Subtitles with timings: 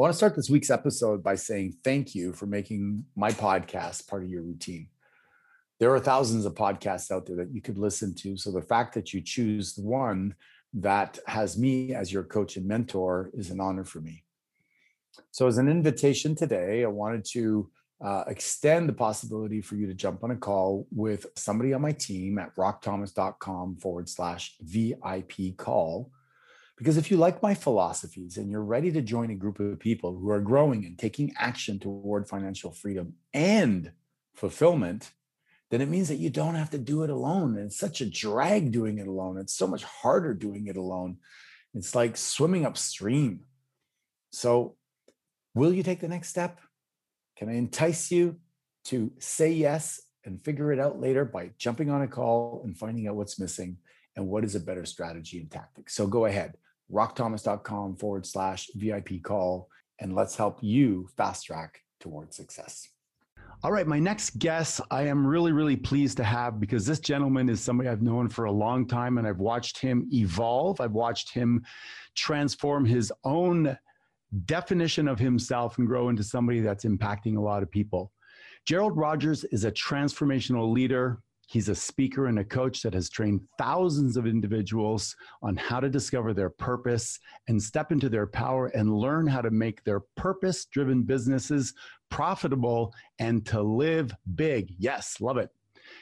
[0.00, 4.08] I want to start this week's episode by saying thank you for making my podcast
[4.08, 4.88] part of your routine.
[5.78, 8.34] There are thousands of podcasts out there that you could listen to.
[8.38, 10.36] So the fact that you choose the one
[10.72, 14.24] that has me as your coach and mentor is an honor for me.
[15.32, 17.70] So, as an invitation today, I wanted to
[18.02, 21.92] uh, extend the possibility for you to jump on a call with somebody on my
[21.92, 26.10] team at rockthomas.com forward slash VIP call
[26.80, 30.16] because if you like my philosophies and you're ready to join a group of people
[30.16, 33.92] who are growing and taking action toward financial freedom and
[34.34, 35.10] fulfillment,
[35.70, 37.58] then it means that you don't have to do it alone.
[37.58, 39.36] And it's such a drag doing it alone.
[39.36, 41.18] It's so much harder doing it alone.
[41.74, 43.40] It's like swimming upstream.
[44.32, 44.76] So,
[45.54, 46.60] will you take the next step?
[47.36, 48.36] Can I entice you
[48.84, 53.06] to say yes and figure it out later by jumping on a call and finding
[53.06, 53.76] out what's missing
[54.16, 55.90] and what is a better strategy and tactic?
[55.90, 56.54] So, go ahead
[56.92, 59.68] rockthomas.com forward slash VIP call,
[60.00, 62.88] and let's help you fast track towards success.
[63.62, 67.50] All right, my next guest, I am really, really pleased to have because this gentleman
[67.50, 70.80] is somebody I've known for a long time and I've watched him evolve.
[70.80, 71.62] I've watched him
[72.14, 73.76] transform his own
[74.46, 78.12] definition of himself and grow into somebody that's impacting a lot of people.
[78.64, 83.40] Gerald Rogers is a transformational leader, He's a speaker and a coach that has trained
[83.58, 88.94] thousands of individuals on how to discover their purpose and step into their power and
[88.94, 91.74] learn how to make their purpose driven businesses
[92.08, 94.72] profitable and to live big.
[94.78, 95.50] Yes, love it.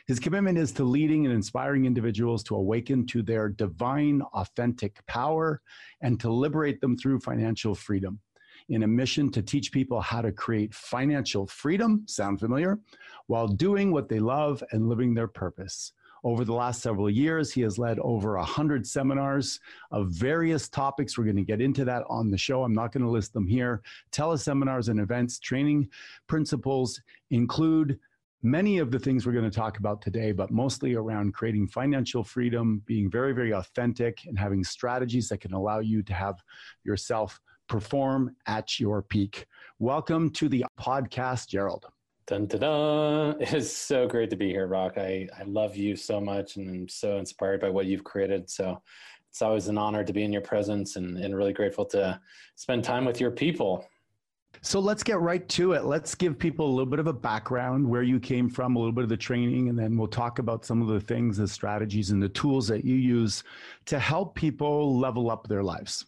[0.07, 5.63] His commitment is to leading and inspiring individuals to awaken to their divine, authentic power
[6.03, 8.21] and to liberate them through financial freedom
[8.69, 12.79] in a mission to teach people how to create financial freedom, sound familiar,
[13.27, 15.93] while doing what they love and living their purpose.
[16.25, 19.61] Over the last several years, he has led over 100 seminars
[19.93, 21.17] of various topics.
[21.17, 22.65] We're going to get into that on the show.
[22.65, 23.83] I'm not going to list them here.
[24.11, 25.89] Teleseminars and events, training
[26.27, 27.01] principles
[27.31, 27.99] include
[28.43, 32.25] many of the things we're going to talk about today, but mostly around creating financial
[32.25, 36.37] freedom, being very, very authentic, and having strategies that can allow you to have
[36.85, 39.47] yourself perform at your peak.
[39.79, 41.87] Welcome to the podcast, Gerald.
[42.27, 43.37] Dun, dun, dun.
[43.41, 44.99] It is so great to be here, Rock.
[44.99, 48.51] I, I love you so much and I'm so inspired by what you've created.
[48.51, 48.83] So
[49.31, 52.21] it's always an honor to be in your presence and, and really grateful to
[52.57, 53.87] spend time with your people.
[54.63, 55.85] So let's get right to it.
[55.85, 58.93] Let's give people a little bit of a background, where you came from, a little
[58.93, 62.11] bit of the training, and then we'll talk about some of the things, the strategies,
[62.11, 63.45] and the tools that you use
[63.85, 66.07] to help people level up their lives.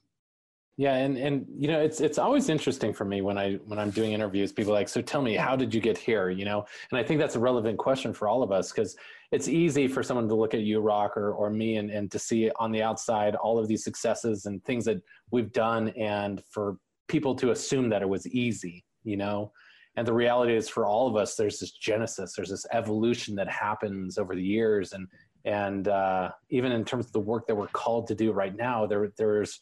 [0.81, 3.91] Yeah, and and you know, it's it's always interesting for me when I when I'm
[3.91, 4.51] doing interviews.
[4.51, 6.31] People like, so tell me, how did you get here?
[6.31, 8.97] You know, and I think that's a relevant question for all of us because
[9.31, 12.19] it's easy for someone to look at you, Rock, or or me, and and to
[12.19, 16.79] see on the outside all of these successes and things that we've done, and for
[17.09, 18.83] people to assume that it was easy.
[19.05, 19.53] You know,
[19.97, 23.51] and the reality is for all of us, there's this genesis, there's this evolution that
[23.51, 25.09] happens over the years, and
[25.45, 28.87] and uh, even in terms of the work that we're called to do right now,
[28.87, 29.61] there there's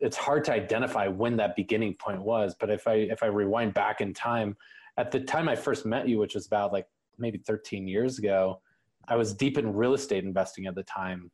[0.00, 3.74] it's hard to identify when that beginning point was but if i if i rewind
[3.74, 4.56] back in time
[4.96, 6.86] at the time i first met you which was about like
[7.18, 8.60] maybe 13 years ago
[9.08, 11.30] i was deep in real estate investing at the time.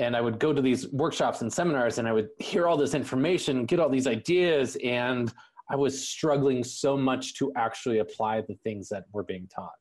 [0.00, 2.94] And i would go to these workshops and seminars and i would hear all this
[2.94, 5.32] information get all these ideas and
[5.70, 9.72] i was struggling so much to actually apply the things that were being taught.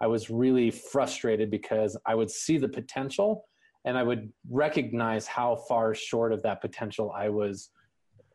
[0.00, 3.44] I was really frustrated because i would see the potential
[3.88, 7.70] and I would recognize how far short of that potential I was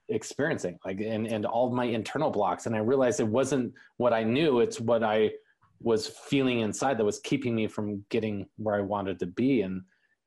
[0.09, 2.65] experiencing, like and and all my internal blocks.
[2.65, 5.29] And I realized it wasn't what I knew; it's what I
[5.79, 9.61] was feeling inside that was keeping me from getting where I wanted to be.
[9.61, 9.83] And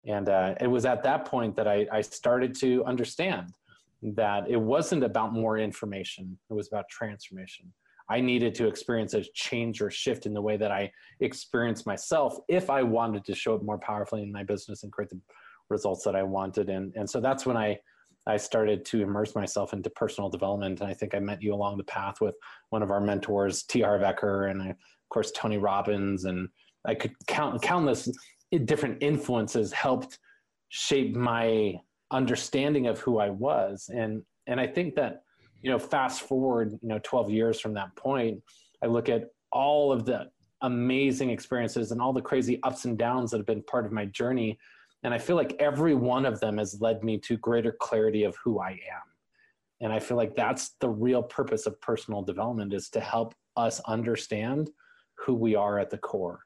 [0.06, 3.50] and uh, it was at that point that I, I started to understand
[4.02, 7.72] that it wasn't about more information; it was about transformation.
[8.08, 12.38] I needed to experience a change or shift in the way that I experience myself
[12.48, 15.20] if I wanted to show up more powerfully in my business and create the
[15.70, 16.68] results that I wanted.
[16.68, 17.78] And, and so that's when I,
[18.26, 20.80] I started to immerse myself into personal development.
[20.80, 22.34] And I think I met you along the path with
[22.70, 23.80] one of our mentors, T.
[23.80, 24.76] Harv Eker, and of
[25.10, 26.24] course, Tony Robbins.
[26.24, 26.48] And
[26.86, 28.08] I could count countless
[28.64, 30.18] different influences helped
[30.68, 31.74] shape my
[32.12, 33.90] understanding of who I was.
[33.92, 35.22] And, and I think that
[35.66, 38.40] you know, fast forward, you know, 12 years from that point,
[38.84, 40.30] I look at all of the
[40.60, 44.04] amazing experiences and all the crazy ups and downs that have been part of my
[44.04, 44.60] journey.
[45.02, 48.36] And I feel like every one of them has led me to greater clarity of
[48.36, 49.02] who I am.
[49.80, 53.80] And I feel like that's the real purpose of personal development is to help us
[53.88, 54.70] understand
[55.16, 56.45] who we are at the core.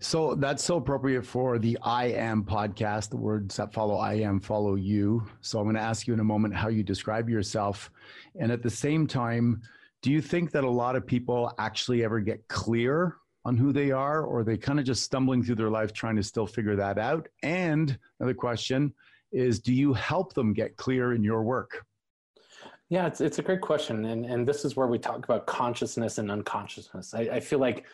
[0.00, 3.10] So that's so appropriate for the I am podcast.
[3.10, 5.26] The words that follow I am follow you.
[5.40, 7.90] So I'm going to ask you in a moment how you describe yourself.
[8.38, 9.60] And at the same time,
[10.00, 13.90] do you think that a lot of people actually ever get clear on who they
[13.90, 16.76] are, or are they kind of just stumbling through their life trying to still figure
[16.76, 17.26] that out?
[17.42, 18.94] And another question
[19.32, 21.84] is do you help them get clear in your work?
[22.88, 24.04] Yeah, it's, it's a great question.
[24.04, 27.14] And, and this is where we talk about consciousness and unconsciousness.
[27.14, 27.84] I, I feel like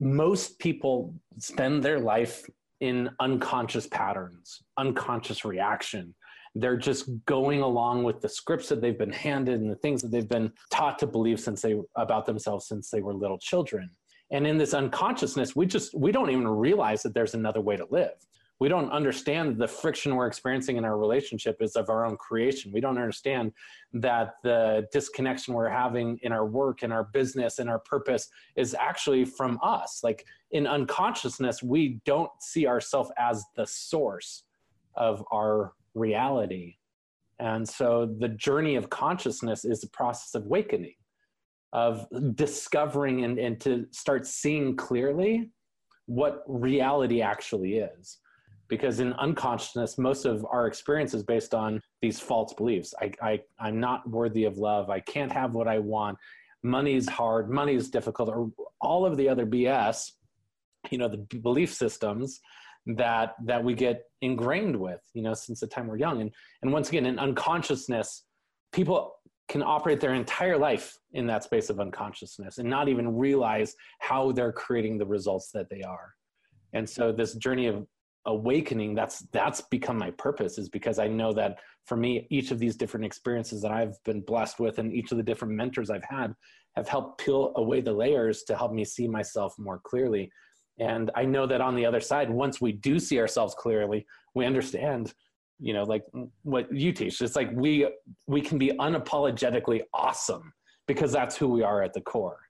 [0.00, 2.44] most people spend their life
[2.80, 6.14] in unconscious patterns, unconscious reaction.
[6.54, 10.10] They're just going along with the scripts that they've been handed and the things that
[10.10, 13.90] they've been taught to believe since they about themselves since they were little children.
[14.32, 17.86] And in this unconsciousness, we just we don't even realize that there's another way to
[17.90, 18.14] live
[18.62, 22.70] we don't understand the friction we're experiencing in our relationship is of our own creation.
[22.70, 23.50] We don't understand
[23.92, 28.76] that the disconnection we're having in our work, in our business, in our purpose is
[28.78, 30.02] actually from us.
[30.04, 34.44] Like in unconsciousness, we don't see ourselves as the source
[34.94, 36.76] of our reality.
[37.40, 40.94] And so the journey of consciousness is a process of awakening,
[41.72, 42.06] of
[42.36, 45.50] discovering and, and to start seeing clearly
[46.06, 48.18] what reality actually is
[48.72, 52.94] because in unconsciousness most of our experience is based on these false beliefs.
[53.02, 54.88] I, I i'm not worthy of love.
[54.88, 56.16] I can't have what i want.
[56.62, 57.50] Money's hard.
[57.50, 58.30] Money's difficult.
[58.30, 60.12] Or all of the other bs
[60.90, 62.40] you know the belief systems
[62.86, 66.22] that that we get ingrained with you know since the time we're young.
[66.22, 66.30] And
[66.62, 68.24] and once again in unconsciousness
[68.72, 69.16] people
[69.48, 74.32] can operate their entire life in that space of unconsciousness and not even realize how
[74.32, 76.14] they're creating the results that they are.
[76.72, 77.86] And so this journey of
[78.26, 82.58] awakening that's that's become my purpose is because i know that for me each of
[82.60, 86.04] these different experiences that i've been blessed with and each of the different mentors i've
[86.04, 86.32] had
[86.76, 90.30] have helped peel away the layers to help me see myself more clearly.
[90.78, 94.46] And i know that on the other side once we do see ourselves clearly we
[94.46, 95.12] understand
[95.62, 96.04] you know like
[96.42, 97.20] what you teach.
[97.22, 97.86] It's like we
[98.26, 100.52] we can be unapologetically awesome
[100.88, 102.40] because that's who we are at the core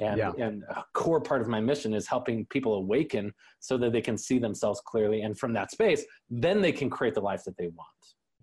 [0.00, 0.32] and, yeah.
[0.38, 4.16] and a core part of my mission is helping people awaken so that they can
[4.16, 5.22] see themselves clearly.
[5.22, 7.88] And from that space, then they can create the life that they want.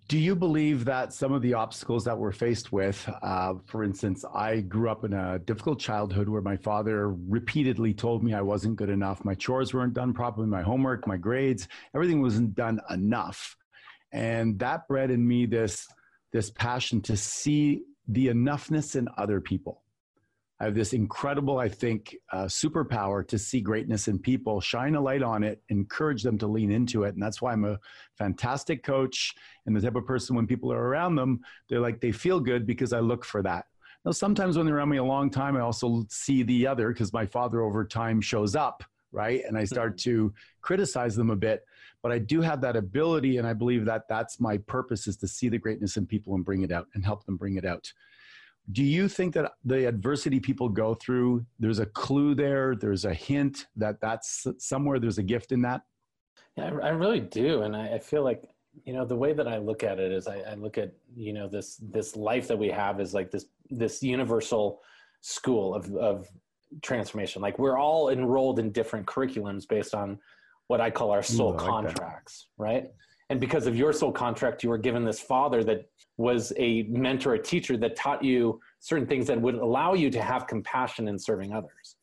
[0.07, 4.23] Do you believe that some of the obstacles that we're faced with, uh, for instance,
[4.33, 8.77] I grew up in a difficult childhood where my father repeatedly told me I wasn't
[8.77, 9.25] good enough.
[9.25, 13.57] My chores weren't done properly, my homework, my grades, everything wasn't done enough.
[14.13, 15.85] And that bred in me this,
[16.31, 19.81] this passion to see the enoughness in other people
[20.59, 25.01] I have this incredible, I think, uh, superpower to see greatness in people, shine a
[25.01, 27.13] light on it, encourage them to lean into it.
[27.13, 27.79] And that's why I'm a
[28.17, 32.11] fantastic coach and the type of person when people are around them, they're like, they
[32.11, 33.65] feel good because I look for that.
[34.03, 37.13] Now, sometimes when they're around me a long time, I also see the other because
[37.13, 39.43] my father over time shows up, right?
[39.45, 40.09] And I start mm-hmm.
[40.09, 41.65] to criticize them a bit.
[42.01, 45.27] But I do have that ability, and I believe that that's my purpose is to
[45.27, 47.91] see the greatness in people and bring it out and help them bring it out
[48.71, 53.13] do you think that the adversity people go through there's a clue there there's a
[53.13, 55.81] hint that that's somewhere there's a gift in that?
[56.57, 58.49] Yeah i, really do and I, I, feel like
[58.83, 61.33] you know the way that i look at it is I, I, look at you
[61.33, 64.81] know this this life that we have is like this this universal
[65.21, 66.27] school of of
[66.81, 67.41] transformation.
[67.41, 70.19] Like we're all enrolled in different curriculums based on
[70.67, 72.63] what i call our soul Ooh, like contracts that.
[72.63, 72.87] right
[73.29, 75.85] and because of your soul contract you were given this father that
[76.17, 80.21] was a mentor a teacher that taught you certain things that would allow you to
[80.21, 81.95] have compassion in serving others.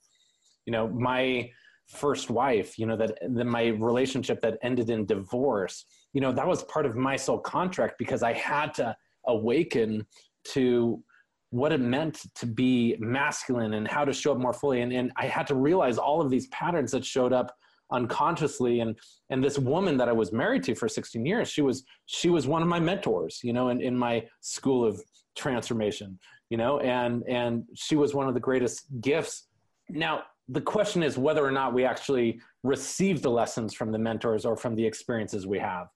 [0.67, 1.51] You know my
[1.89, 6.65] first wife you know that my relationship that ended in divorce you know that was
[6.65, 10.07] part of my soul contract because i had to awaken
[10.45, 11.03] to
[11.51, 14.81] what it meant to be masculine and how to show up more fully.
[14.81, 17.55] And, and i had to realize all of these patterns that showed up
[17.91, 18.81] unconsciously.
[18.81, 18.97] And
[19.31, 22.47] and this woman that i was married to for 16 years she was she was
[22.47, 25.01] one of my mentors you know in, in my school of
[25.37, 26.19] transformation
[26.51, 29.49] you know and and she was one of the greatest gifts.
[29.89, 34.45] Now the question is whether or not we actually receive the lessons from the mentors
[34.45, 35.89] or from the experiences we have.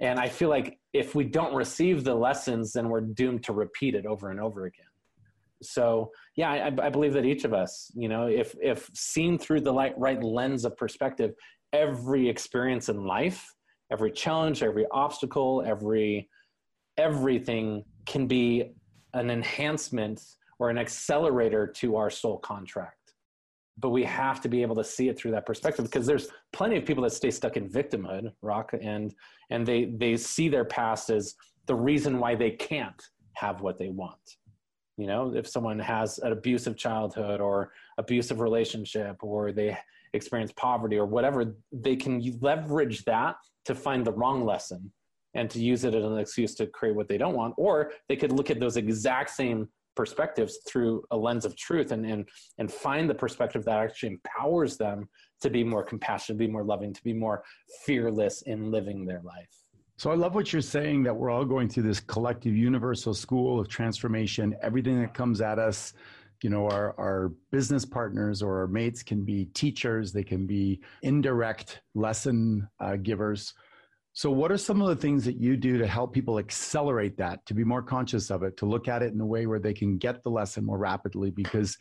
[0.00, 3.94] And i feel like if we don't receive the lessons then we're doomed to repeat
[3.94, 4.86] it over and over again
[5.64, 9.62] so yeah I, I, believe that each of us you know if if seen through
[9.62, 11.32] the right, right lens of perspective
[11.72, 13.44] every experience in life
[13.90, 16.28] every challenge every obstacle every
[16.96, 18.72] everything can be
[19.14, 20.22] an enhancement
[20.58, 22.96] or an accelerator to our soul contract.
[23.78, 26.76] But we have to be able to see it through that perspective because there's plenty
[26.76, 29.14] of people that stay stuck in victimhood rock and
[29.50, 31.34] and they they see their past as
[31.66, 33.02] the reason why they can't
[33.34, 34.20] have what they want
[34.96, 39.76] you know if someone has an abusive childhood or abusive relationship or they
[40.12, 44.92] experience poverty or whatever they can leverage that to find the wrong lesson
[45.34, 48.16] and to use it as an excuse to create what they don't want or they
[48.16, 52.72] could look at those exact same perspectives through a lens of truth and, and, and
[52.72, 55.08] find the perspective that actually empowers them
[55.40, 57.44] to be more compassionate, be more loving, to be more
[57.84, 59.63] fearless in living their life.
[59.96, 63.60] So I love what you're saying that we're all going through this collective universal school
[63.60, 64.54] of transformation.
[64.62, 65.92] Everything that comes at us,
[66.42, 70.80] you know, our, our business partners or our mates can be teachers, they can be
[71.02, 73.54] indirect lesson uh, givers
[74.16, 77.44] so, what are some of the things that you do to help people accelerate that,
[77.46, 79.74] to be more conscious of it, to look at it in a way where they
[79.74, 81.32] can get the lesson more rapidly?
[81.32, 81.76] Because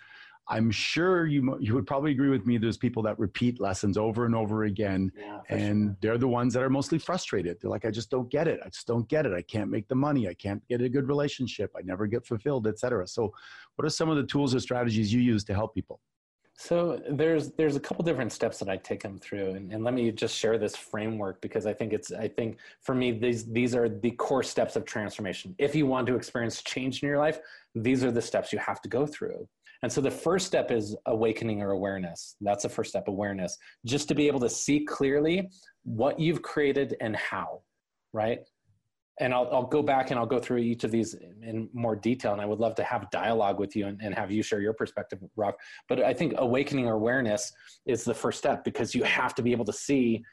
[0.48, 2.58] I'm sure you you would probably agree with me.
[2.58, 5.98] There's people that repeat lessons over and over again, yeah, and sure.
[6.02, 7.58] they're the ones that are mostly frustrated.
[7.62, 8.60] They're like, I just don't get it.
[8.66, 9.34] I just don't get it.
[9.34, 10.28] I can't make the money.
[10.28, 11.72] I can't get a good relationship.
[11.78, 13.08] I never get fulfilled, etc.
[13.08, 13.34] So,
[13.76, 16.02] what are some of the tools or strategies you use to help people?
[16.56, 19.94] So there's there's a couple different steps that I take them through, and, and let
[19.94, 23.74] me just share this framework because I think it's I think for me these these
[23.74, 25.56] are the core steps of transformation.
[25.58, 27.40] If you want to experience change in your life,
[27.74, 29.48] these are the steps you have to go through.
[29.84, 32.36] And so the first step is awakening or awareness.
[32.42, 33.58] That's the first step, awareness.
[33.86, 35.50] Just to be able to see clearly
[35.84, 37.62] what you've created and how,
[38.13, 38.40] right?
[39.20, 42.34] and I'll, I'll go back and I'll go through each of these in more detail.
[42.34, 44.74] And I would love to have dialogue with you and, and have you share your
[44.74, 45.56] perspective, Rock.
[45.88, 47.52] But I think awakening or awareness
[47.86, 50.24] is the first step because you have to be able to see,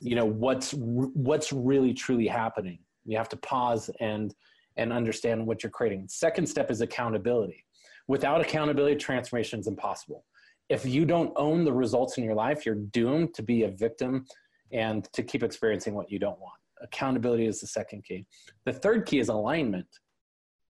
[0.00, 2.80] you know, what's what's really truly happening.
[3.04, 4.34] You have to pause and
[4.76, 6.08] and understand what you're creating.
[6.08, 7.64] Second step is accountability.
[8.08, 10.24] Without accountability, transformation is impossible.
[10.68, 14.26] If you don't own the results in your life, you're doomed to be a victim
[14.72, 18.26] and to keep experiencing what you don't want accountability is the second key.
[18.64, 19.86] The third key is alignment.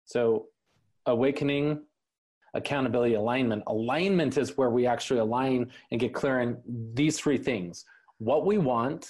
[0.07, 0.47] So,
[1.07, 1.83] awakening,
[2.55, 3.63] accountability, alignment.
[3.67, 6.57] Alignment is where we actually align and get clear on
[6.95, 7.85] these three things
[8.19, 9.07] what we want,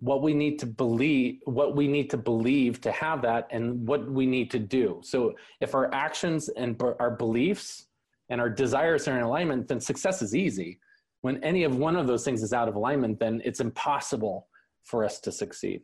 [0.00, 4.10] what we need to believe, what we need to believe to have that, and what
[4.10, 5.00] we need to do.
[5.02, 7.86] So, if our actions and our beliefs
[8.28, 10.78] and our desires are in alignment, then success is easy.
[11.22, 14.48] When any of one of those things is out of alignment, then it's impossible
[14.84, 15.82] for us to succeed.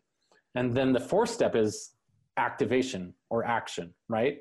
[0.55, 1.93] And then the fourth step is
[2.37, 4.39] activation or action, right?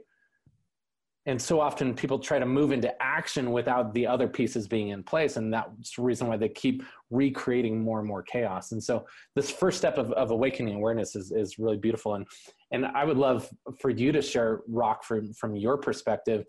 [1.29, 5.03] And so often people try to move into action without the other pieces being in
[5.03, 5.37] place.
[5.37, 6.81] And that's the reason why they keep
[7.11, 8.71] recreating more and more chaos.
[8.71, 9.05] And so
[9.35, 12.15] this first step of, of awakening awareness is, is really beautiful.
[12.15, 12.25] And,
[12.71, 13.47] and I would love
[13.79, 16.47] for you to share, Rock, from, from your perspective.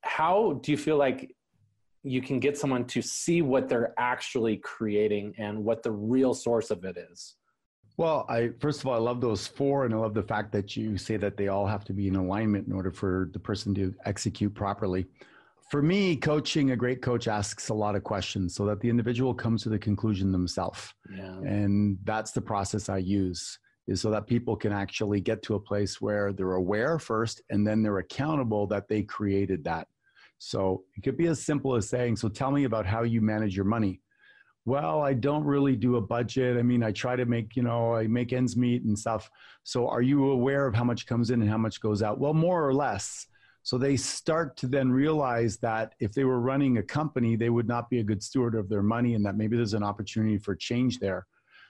[0.00, 1.36] How do you feel like
[2.02, 6.70] you can get someone to see what they're actually creating and what the real source
[6.70, 7.34] of it is?
[7.96, 10.76] Well, I first of all, I love those four, and I love the fact that
[10.76, 13.74] you say that they all have to be in alignment in order for the person
[13.74, 15.06] to execute properly.
[15.70, 19.32] For me, coaching, a great coach asks a lot of questions so that the individual
[19.32, 20.92] comes to the conclusion themselves.
[21.10, 21.38] Yeah.
[21.38, 23.58] And that's the process I use
[23.88, 27.66] is so that people can actually get to a place where they're aware first and
[27.66, 29.88] then they're accountable that they created that.
[30.36, 33.56] So it could be as simple as saying, So tell me about how you manage
[33.56, 34.01] your money
[34.64, 36.56] well i don't really do a budget.
[36.56, 39.30] I mean i try to make you know i make ends meet and stuff.
[39.64, 42.18] So are you aware of how much comes in and how much goes out?
[42.18, 43.26] Well more or less.
[43.64, 47.68] So they start to then realize that if they were running a company they would
[47.68, 50.54] not be a good steward of their money and that maybe there's an opportunity for
[50.54, 51.26] change there.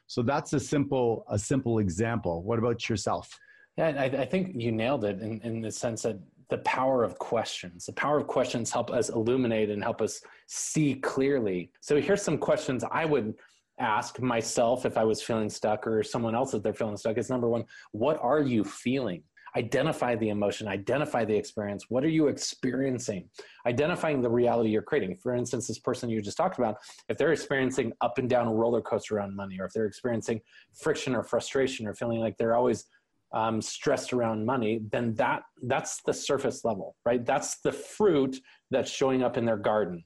[0.07, 2.43] So that's a simple a simple example.
[2.43, 3.39] What about yourself?
[3.77, 6.19] Yeah i, I think you nailed it in, in the sense that
[6.53, 7.87] the power of questions.
[7.87, 11.71] The power of questions help us illuminate and help us see clearly.
[11.81, 13.33] So here's some questions I would
[13.81, 17.31] ask myself if I was feeling stuck or someone else if they're feeling stuck is
[17.31, 19.23] number one, what are you feeling?
[19.57, 21.87] Identify the emotion, identify the experience.
[21.89, 23.31] What are you experiencing?
[23.67, 25.17] Identifying the reality you're creating.
[25.23, 26.77] For instance, this person you just talked about,
[27.09, 30.43] if they're experiencing up and down a roller coaster on money, or if they're experiencing
[30.75, 32.85] friction or frustration or feeling like they're always
[33.35, 37.25] um, stressed around money, then that that's the surface level, right?
[37.25, 38.37] That's the fruit
[38.71, 40.05] that's showing up in their garden.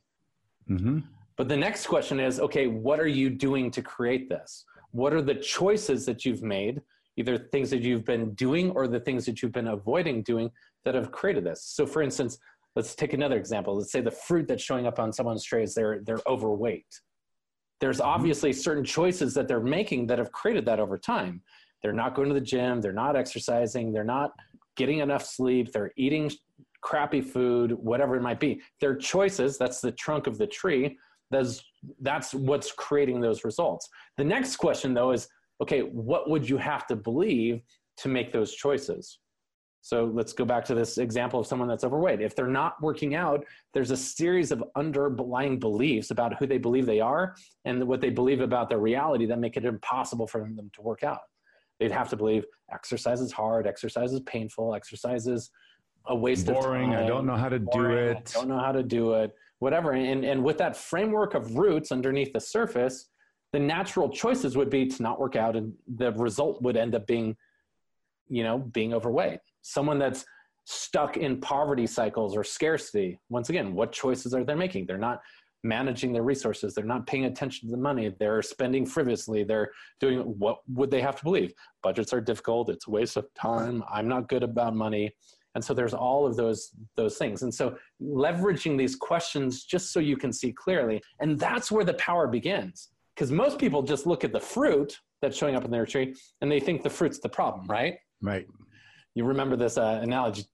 [0.70, 1.00] Mm-hmm.
[1.36, 4.64] But the next question is, okay, what are you doing to create this?
[4.92, 6.80] What are the choices that you've made,
[7.16, 10.50] either things that you've been doing or the things that you've been avoiding doing
[10.84, 11.62] that have created this?
[11.62, 12.38] So, for instance,
[12.74, 13.76] let's take another example.
[13.76, 16.86] Let's say the fruit that's showing up on someone's tray is they're they're overweight.
[17.80, 18.08] There's mm-hmm.
[18.08, 21.42] obviously certain choices that they're making that have created that over time.
[21.82, 22.80] They're not going to the gym.
[22.80, 23.92] They're not exercising.
[23.92, 24.32] They're not
[24.76, 25.72] getting enough sleep.
[25.72, 26.30] They're eating
[26.80, 28.60] crappy food, whatever it might be.
[28.80, 30.98] Their choices, that's the trunk of the tree,
[31.30, 31.64] That's
[32.00, 33.88] that's what's creating those results.
[34.16, 35.28] The next question though is
[35.62, 37.62] okay, what would you have to believe
[37.98, 39.18] to make those choices?
[39.80, 42.20] So let's go back to this example of someone that's overweight.
[42.20, 46.86] If they're not working out, there's a series of underlying beliefs about who they believe
[46.86, 50.70] they are and what they believe about their reality that make it impossible for them
[50.74, 51.20] to work out.
[51.78, 55.50] They'd have to believe exercise is hard, exercise is painful, exercise is
[56.06, 57.04] a waste boring, of time.
[57.04, 58.32] I don't know how to boring, do it.
[58.34, 59.92] I don't know how to do it, whatever.
[59.92, 63.10] And, and with that framework of roots underneath the surface,
[63.52, 67.06] the natural choices would be to not work out and the result would end up
[67.06, 67.36] being,
[68.28, 69.40] you know, being overweight.
[69.62, 70.24] Someone that's
[70.64, 74.86] stuck in poverty cycles or scarcity, once again, what choices are they making?
[74.86, 75.20] They're not
[75.66, 76.74] managing their resources.
[76.74, 78.14] They're not paying attention to the money.
[78.18, 79.44] They're spending frivolously.
[79.44, 79.70] They're
[80.00, 81.52] doing what would they have to believe?
[81.82, 82.70] Budgets are difficult.
[82.70, 83.82] It's a waste of time.
[83.92, 85.14] I'm not good about money.
[85.54, 87.42] And so there's all of those those things.
[87.42, 91.02] And so leveraging these questions just so you can see clearly.
[91.20, 92.90] And that's where the power begins.
[93.14, 96.52] Because most people just look at the fruit that's showing up in their tree and
[96.52, 97.96] they think the fruit's the problem, right?
[98.20, 98.46] Right.
[99.14, 100.44] You remember this uh, analogy.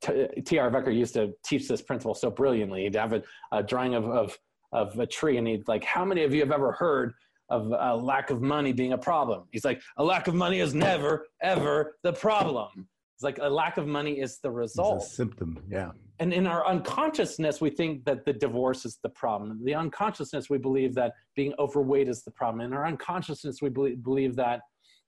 [0.44, 0.56] T.
[0.56, 2.84] Harv Eker used to teach this principle so brilliantly.
[2.84, 4.38] He'd have a, a drawing of, of
[4.72, 7.14] of a tree and he's like how many of you have ever heard
[7.48, 9.44] of a lack of money being a problem?
[9.52, 12.88] He's like a lack of money is never ever the problem.
[13.14, 15.90] It's like a lack of money is the result It's a symptom yeah.
[16.18, 19.60] And in our unconsciousness we think that the divorce is the problem.
[19.64, 22.64] The unconsciousness we believe that being overweight is the problem.
[22.64, 24.60] In our unconsciousness we believe, believe that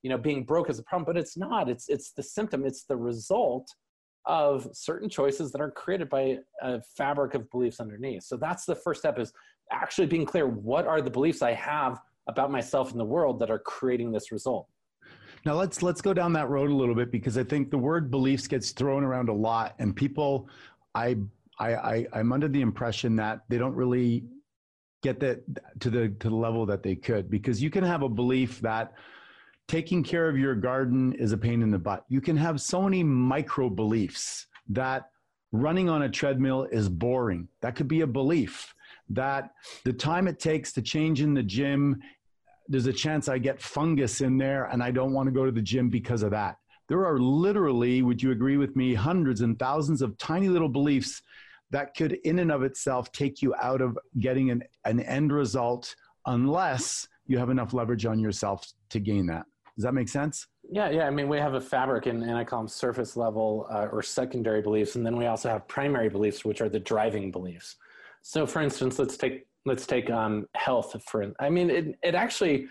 [0.03, 1.71] you know being broke is a problem but it's not.
[1.71, 2.67] It's it's the symptom.
[2.67, 3.69] It's the result
[4.27, 8.23] of certain choices that are created by a fabric of beliefs underneath.
[8.23, 9.33] So that's the first step is
[9.71, 13.51] actually being clear what are the beliefs I have about myself and the world that
[13.51, 14.67] are creating this result.
[15.45, 18.11] Now let's let's go down that road a little bit because I think the word
[18.11, 20.49] beliefs gets thrown around a lot and people
[20.95, 21.17] I
[21.59, 24.25] I, I I'm under the impression that they don't really
[25.03, 25.43] get that
[25.81, 28.95] to the to the level that they could because you can have a belief that
[29.69, 32.05] taking care of your garden is a pain in the butt.
[32.09, 35.11] You can have so many micro beliefs that
[35.53, 37.49] running on a treadmill is boring.
[37.61, 38.75] That could be a belief.
[39.11, 39.51] That
[39.85, 42.01] the time it takes to change in the gym,
[42.69, 45.53] there's a chance I get fungus in there and I don't want to go to
[45.53, 46.57] the gym because of that.
[46.89, 51.23] There are literally, would you agree with me, hundreds and thousands of tiny little beliefs
[51.71, 55.95] that could, in and of itself, take you out of getting an, an end result
[56.27, 59.45] unless you have enough leverage on yourself to gain that.
[59.77, 60.47] Does that make sense?
[60.71, 61.07] Yeah, yeah.
[61.07, 64.03] I mean, we have a fabric, and, and I call them surface level uh, or
[64.03, 67.77] secondary beliefs, and then we also have primary beliefs, which are the driving beliefs.
[68.27, 71.27] So, for instance, let's take let's take um, health for.
[71.41, 72.67] I mean, it it actually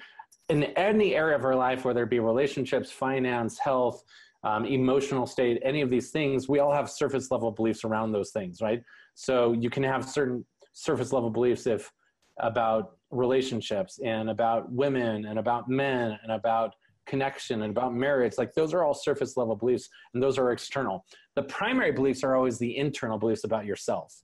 [0.50, 4.04] in any area of our life, whether it be relationships, finance, health,
[4.44, 8.32] um, emotional state, any of these things, we all have surface level beliefs around those
[8.32, 8.82] things, right?
[9.14, 11.92] So you can have certain surface level beliefs if
[12.40, 16.74] about relationships and about women and about men and about
[17.06, 21.06] connection and about marriage like those are all surface level beliefs and those are external
[21.36, 24.24] the primary beliefs are always the internal beliefs about yourself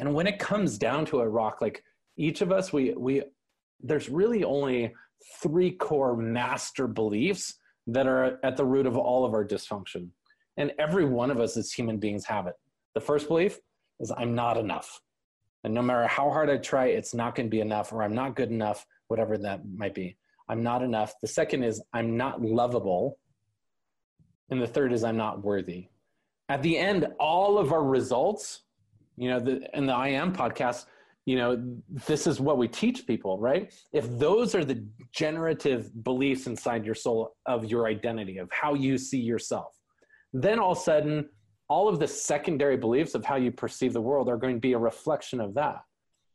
[0.00, 1.84] and when it comes down to a rock like
[2.16, 3.22] each of us we we
[3.80, 4.92] there's really only
[5.40, 7.54] three core master beliefs
[7.86, 10.08] that are at the root of all of our dysfunction
[10.56, 12.54] and every one of us as human beings have it
[12.94, 13.60] the first belief
[14.00, 15.00] is i'm not enough
[15.62, 18.14] and no matter how hard i try it's not going to be enough or i'm
[18.14, 20.16] not good enough whatever that might be
[20.50, 21.14] I'm not enough.
[21.20, 23.18] The second is I'm not lovable.
[24.50, 25.86] And the third is I'm not worthy.
[26.48, 28.62] At the end, all of our results,
[29.20, 30.86] you know, the, in the I Am podcast,
[31.26, 31.62] you know,
[32.06, 33.72] this is what we teach people, right?
[33.92, 38.96] If those are the generative beliefs inside your soul of your identity, of how you
[38.96, 39.78] see yourself,
[40.32, 41.28] then all of a sudden,
[41.68, 44.72] all of the secondary beliefs of how you perceive the world are going to be
[44.72, 45.82] a reflection of that.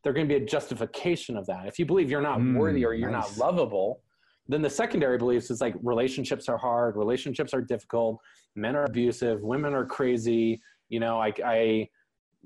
[0.04, 1.66] They're going to be a justification of that.
[1.66, 3.36] If you believe you're not mm, worthy or you're nice.
[3.36, 4.00] not lovable,
[4.46, 8.20] then the secondary beliefs is like relationships are hard relationships are difficult
[8.54, 11.88] men are abusive women are crazy you know i, I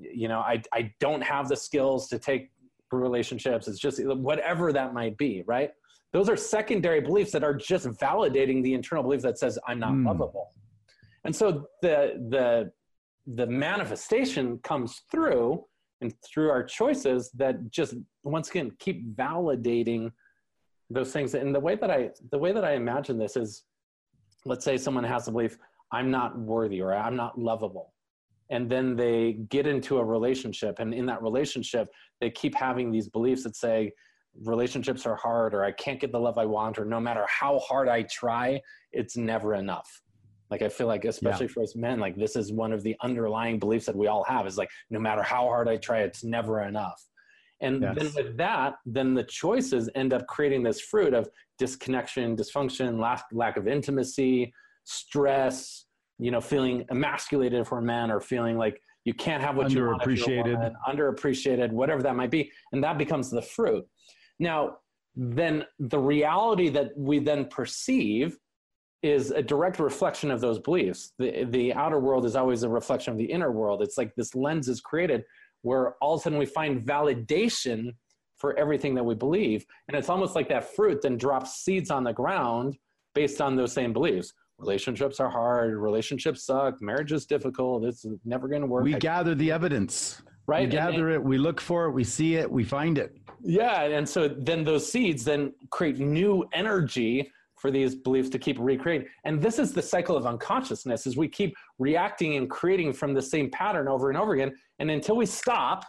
[0.00, 2.50] you know I, I don't have the skills to take
[2.92, 3.68] relationships.
[3.68, 5.70] It's just whatever that might be right?
[6.12, 9.92] Those are secondary beliefs that are just validating the internal belief that says i'm not
[9.92, 10.06] mm.
[10.06, 10.52] lovable.
[11.24, 12.72] And so the the
[13.26, 15.64] the manifestation comes through
[16.00, 20.10] and through our choices that just once again keep validating
[20.88, 21.34] those things.
[21.34, 23.64] And the way that i the way that i imagine this is
[24.44, 25.58] let's say someone has a belief
[25.92, 27.92] i'm not worthy or i'm not lovable
[28.50, 31.88] and then they get into a relationship and in that relationship
[32.20, 33.92] they keep having these beliefs that say
[34.42, 37.58] relationships are hard or i can't get the love i want or no matter how
[37.60, 38.60] hard i try
[38.92, 40.02] it's never enough
[40.50, 41.52] like i feel like especially yeah.
[41.52, 44.46] for us men like this is one of the underlying beliefs that we all have
[44.46, 47.00] is like no matter how hard i try it's never enough
[47.62, 47.94] And Yes.
[47.96, 53.24] then with that, then the choices end up creating this fruit of disconnection, dysfunction, lack,
[53.32, 54.52] lack of intimacy,
[54.84, 55.84] stress,
[56.20, 59.84] you know, feeling emasculated for a man or feeling like you can't have what you
[59.86, 60.02] want.
[60.02, 60.54] if you're a Underappreciated.
[60.54, 62.52] woman, underappreciated, whatever that might be.
[62.72, 63.86] And that becomes the fruit.
[64.38, 64.76] Now,
[65.16, 68.38] then the reality that we then perceive
[69.02, 71.12] is a direct reflection of those beliefs.
[71.18, 73.82] The, the outer world is always a reflection of the inner world.
[73.82, 75.24] It's like this lens is created
[75.62, 77.94] where all of a sudden we find validation
[78.36, 79.64] for everything that we believe.
[79.88, 82.76] And it's almost like that fruit then drops seeds on the ground
[83.14, 84.32] based on those same beliefs.
[84.60, 88.84] Relationships are hard, relationships suck, marriage is difficult, it's never going to work.
[88.84, 90.22] We I- gather the evidence.
[90.46, 90.60] right?
[90.60, 91.22] We And- gather it.
[91.22, 91.92] We look for it.
[91.92, 92.50] We see it.
[92.50, 93.16] We find it.
[93.40, 98.56] Yeah, and so then those seeds then create new energy for these beliefs to keep
[98.58, 99.06] recreating.
[99.24, 103.22] And this is the cycle of unconsciousness as we keep reacting and creating from the
[103.22, 104.52] same pattern over and over again.
[104.80, 105.84] And until we stop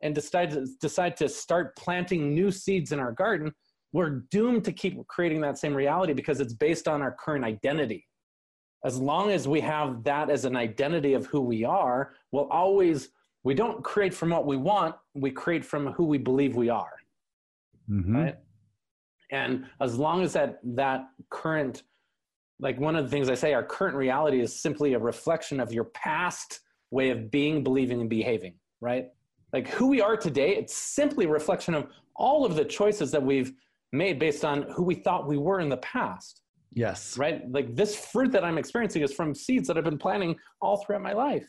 [0.00, 3.52] and decide to, decide to start planting new seeds in our garden,
[3.94, 8.04] we're doomed to keep creating that same reality because it's based on our current identity.
[8.84, 13.08] As long as we have that as an identity of who we are, we'll always
[13.44, 16.94] we don't create from what we want we create from who we believe we are
[17.90, 18.14] Mhm.
[18.14, 18.36] right
[19.30, 21.82] and as long as that that current
[22.58, 25.74] like one of the things i say our current reality is simply a reflection of
[25.74, 29.10] your past way of being believing and behaving right
[29.52, 33.22] like who we are today it's simply a reflection of all of the choices that
[33.22, 33.52] we've
[33.94, 36.42] made based on who we thought we were in the past
[36.74, 37.16] Yes.
[37.16, 37.50] right?
[37.50, 41.02] Like this fruit that I'm experiencing is from seeds that I've been planting all throughout
[41.02, 41.46] my life.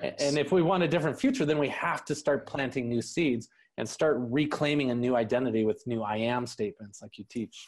[0.00, 3.48] And if we want a different future, then we have to start planting new seeds
[3.78, 7.66] and start reclaiming a new identity with new I am statements like you teach.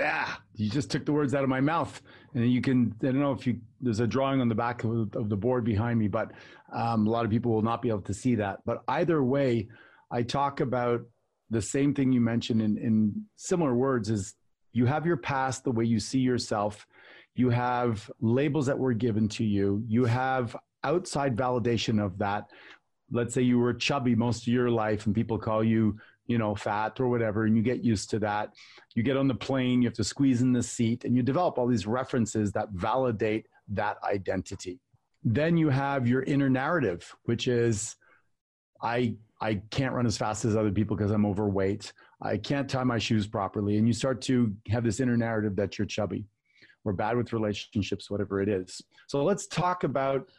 [0.00, 2.00] Ah, you just took the words out of my mouth.
[2.34, 5.14] And you can, I don't know if you, there's a drawing on the back of,
[5.14, 6.32] of the board behind me, but
[6.72, 8.60] um, a lot of people will not be able to see that.
[8.64, 9.68] But either way,
[10.10, 11.02] I talk about
[11.52, 14.34] the same thing you mentioned in, in similar words is
[14.72, 16.86] you have your past, the way you see yourself.
[17.34, 19.84] You have labels that were given to you.
[19.86, 22.50] You have outside validation of that.
[23.10, 26.54] Let's say you were chubby most of your life and people call you, you know,
[26.54, 28.52] fat or whatever, and you get used to that
[28.94, 31.58] you get on the plane, you have to squeeze in the seat, and you develop
[31.58, 34.80] all these references that validate that identity.
[35.24, 37.96] Then you have your inner narrative, which is
[38.82, 41.92] I I can't run as fast as other people because I'm overweight.
[42.22, 43.76] I can't tie my shoes properly.
[43.76, 46.24] And you start to have this inner narrative that you're chubby
[46.84, 48.80] or bad with relationships, whatever it is.
[49.08, 50.30] So let's talk about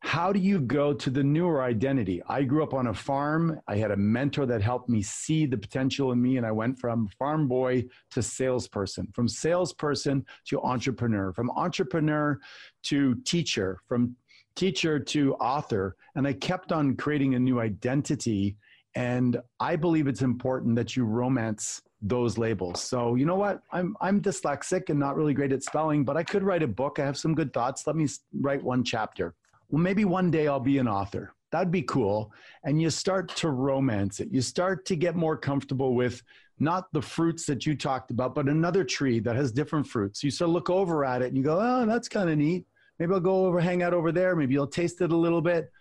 [0.00, 2.22] how do you go to the newer identity?
[2.26, 3.60] I grew up on a farm.
[3.68, 6.78] I had a mentor that helped me see the potential in me, and I went
[6.78, 12.40] from farm boy to salesperson, from salesperson to entrepreneur, from entrepreneur
[12.84, 14.16] to teacher, from
[14.54, 15.96] teacher to author.
[16.14, 18.56] And I kept on creating a new identity.
[18.94, 22.82] And I believe it's important that you romance those labels.
[22.82, 23.62] So, you know what?
[23.72, 26.98] I'm, I'm dyslexic and not really great at spelling, but I could write a book.
[26.98, 27.86] I have some good thoughts.
[27.86, 29.34] Let me write one chapter
[29.70, 31.34] well, maybe one day I'll be an author.
[31.52, 32.32] That'd be cool.
[32.64, 34.28] And you start to romance it.
[34.30, 36.22] You start to get more comfortable with
[36.58, 40.22] not the fruits that you talked about, but another tree that has different fruits.
[40.22, 42.66] You sort of look over at it and you go, oh, that's kind of neat.
[43.00, 44.36] Maybe I'll go over, hang out over there.
[44.36, 45.72] Maybe you'll taste it a little bit.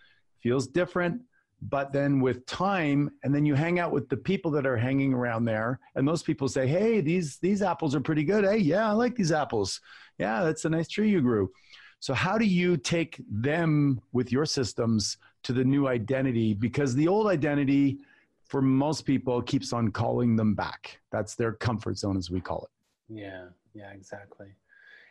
[0.41, 1.21] Feels different.
[1.61, 5.13] But then with time, and then you hang out with the people that are hanging
[5.13, 8.45] around there, and those people say, Hey, these these apples are pretty good.
[8.45, 9.81] Hey, yeah, I like these apples.
[10.17, 11.51] Yeah, that's a nice tree you grew.
[11.99, 16.53] So, how do you take them with your systems to the new identity?
[16.53, 17.97] Because the old identity,
[18.45, 21.01] for most people, keeps on calling them back.
[21.11, 23.13] That's their comfort zone, as we call it.
[23.13, 24.47] Yeah, yeah, exactly.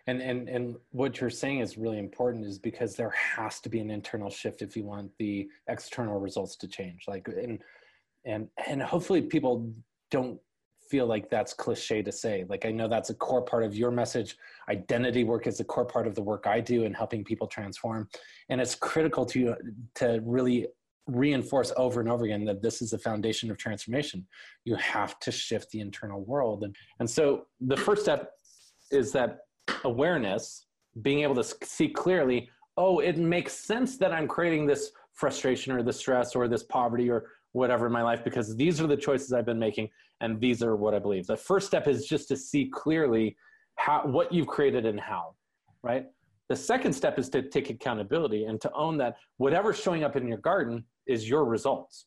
[0.09, 3.79] And and and what you're saying is really important is because there has to be
[3.79, 7.05] an internal shift if you want the external results to change.
[7.07, 7.59] Like and
[8.25, 9.71] and and hopefully people
[10.11, 10.41] don't
[10.89, 12.47] feel like that's cliche to say.
[12.49, 14.35] Like I know that's a core part of your message.
[14.71, 18.09] Identity work is a core part of the work I do in helping people transform.
[18.49, 19.55] And it's critical to
[19.97, 20.69] to really
[21.07, 24.27] reinforce over and over again that this is the foundation of transformation.
[24.65, 26.65] You have to shift the internal world.
[26.65, 28.33] And and so the first step
[28.91, 29.41] is that
[29.85, 30.67] awareness,
[31.03, 35.83] being able to see clearly, oh, it makes sense that I'm creating this frustration or
[35.83, 39.33] this stress or this poverty or whatever in my life because these are the choices
[39.33, 39.89] I've been making
[40.21, 41.27] and these are what I believe.
[41.27, 43.37] The first step is just to see clearly
[43.77, 45.35] how what you've created and how,
[45.83, 46.07] right?
[46.49, 50.27] The second step is to take accountability and to own that whatever's showing up in
[50.27, 52.07] your garden is your results.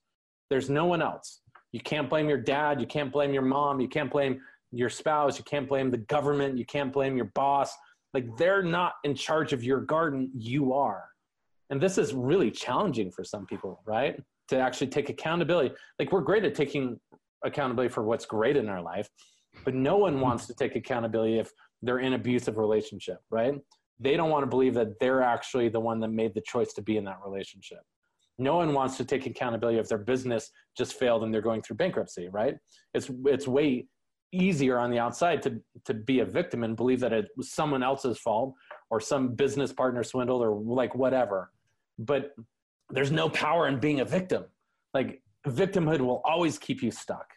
[0.50, 1.42] There's no one else.
[1.72, 4.42] You can't blame your dad, you can't blame your mom, you can't blame
[4.72, 7.74] your spouse, you can't blame the government, you can't blame your boss.
[8.14, 11.06] Like they're not in charge of your garden, you are.
[11.70, 14.20] And this is really challenging for some people, right?
[14.52, 15.74] to actually take accountability.
[15.98, 17.00] Like we're great at taking
[17.44, 19.10] accountability for what's great in our life,
[19.64, 23.56] but no one wants to take accountability if they're in abusive relationship, right?
[24.00, 26.82] They don't want to believe that they're actually the one that made the choice to
[26.82, 27.80] be in that relationship.
[28.38, 31.78] No one wants to take accountability if their business just failed and they're going through
[31.78, 32.58] bankruptcy, right?
[32.94, 33.88] It's it's way
[34.32, 37.84] easier on the outside to to be a victim and believe that it was someone
[37.84, 38.56] else's fault
[38.90, 41.52] or some business partner swindled or like whatever.
[42.00, 42.34] But
[42.90, 44.46] there's no power in being a victim.
[44.94, 47.28] Like victimhood will always keep you stuck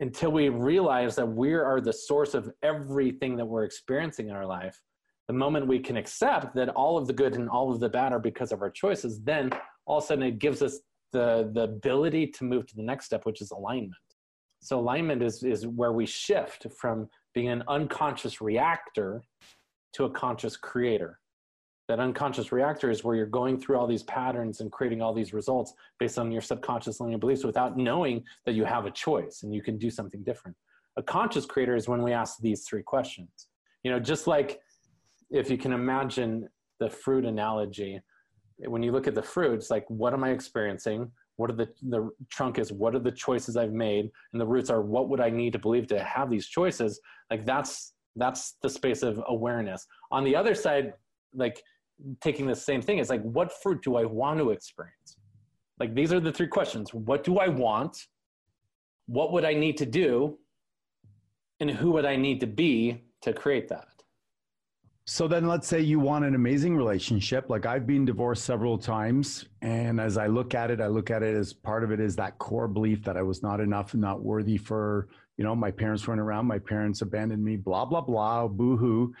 [0.00, 4.46] until we realize that we are the source of everything that we're experiencing in our
[4.46, 4.80] life.
[5.28, 8.12] The moment we can accept that all of the good and all of the bad
[8.12, 9.50] are because of our choices, then
[9.86, 10.80] all of a sudden it gives us
[11.12, 13.94] the, the ability to move to the next step, which is alignment.
[14.60, 19.22] So alignment is, is where we shift from being an unconscious reactor
[19.94, 21.18] to a conscious creator
[21.90, 25.32] that unconscious reactor is where you're going through all these patterns and creating all these
[25.32, 29.52] results based on your subconscious limiting beliefs without knowing that you have a choice and
[29.52, 30.56] you can do something different.
[30.98, 33.48] A conscious creator is when we ask these three questions.
[33.82, 34.60] You know, just like
[35.30, 38.00] if you can imagine the fruit analogy,
[38.58, 41.10] when you look at the fruits, like what am I experiencing?
[41.40, 44.10] What are the the trunk is what are the choices I've made?
[44.32, 47.00] And the roots are what would I need to believe to have these choices?
[47.30, 49.86] Like that's that's the space of awareness.
[50.10, 50.92] On the other side,
[51.34, 51.62] like
[52.20, 52.98] taking the same thing.
[52.98, 55.16] It's like, what fruit do I want to experience?
[55.78, 57.96] Like, these are the three questions What do I want?
[59.06, 60.38] What would I need to do?
[61.58, 63.99] And who would I need to be to create that?
[65.12, 67.50] So then let's say you want an amazing relationship.
[67.50, 69.46] Like I've been divorced several times.
[69.60, 72.14] And as I look at it, I look at it as part of it is
[72.14, 75.72] that core belief that I was not enough and not worthy for, you know, my
[75.72, 79.12] parents weren't around, my parents abandoned me, blah, blah, blah, boo hoo.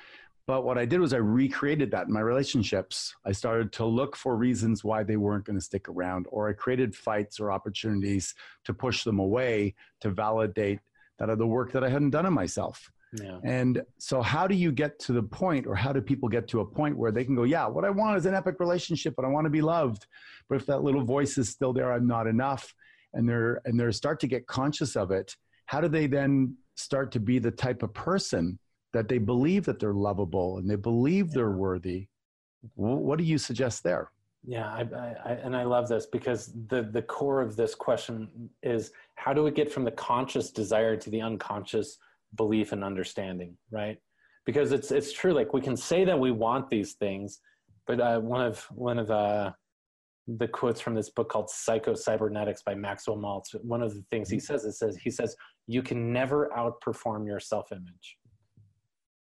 [0.46, 3.12] But what I did was I recreated that in my relationships.
[3.26, 6.52] I started to look for reasons why they weren't going to stick around, or I
[6.52, 10.78] created fights or opportunities to push them away to validate
[11.18, 12.92] that the work that I hadn't done on myself.
[13.12, 13.38] Yeah.
[13.44, 16.60] And so, how do you get to the point, or how do people get to
[16.60, 19.24] a point where they can go, Yeah, what I want is an epic relationship, but
[19.24, 20.06] I want to be loved.
[20.48, 22.72] But if that little voice is still there, I'm not enough,
[23.12, 25.34] and they're and they're start to get conscious of it.
[25.66, 28.58] How do they then start to be the type of person
[28.92, 32.08] that they believe that they're lovable and they believe they're worthy.
[32.74, 34.10] What do you suggest there?
[34.44, 34.80] Yeah, I,
[35.24, 39.42] I, and I love this because the the core of this question is how do
[39.42, 41.98] we get from the conscious desire to the unconscious
[42.36, 43.98] belief and understanding, right?
[44.46, 45.32] Because it's it's true.
[45.32, 47.40] Like we can say that we want these things,
[47.86, 49.52] but uh, one of one of uh,
[50.26, 53.54] the quotes from this book called Psycho Cybernetics by Maxwell Maltz.
[53.62, 54.44] One of the things he mm-hmm.
[54.44, 58.16] says is says he says you can never outperform your self image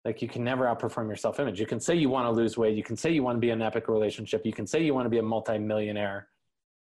[0.04, 1.58] like you can never outperform your self image.
[1.58, 2.76] You can say you want to lose weight.
[2.76, 4.42] You can say you want to be in an epic relationship.
[4.44, 6.28] You can say you want to be a multimillionaire.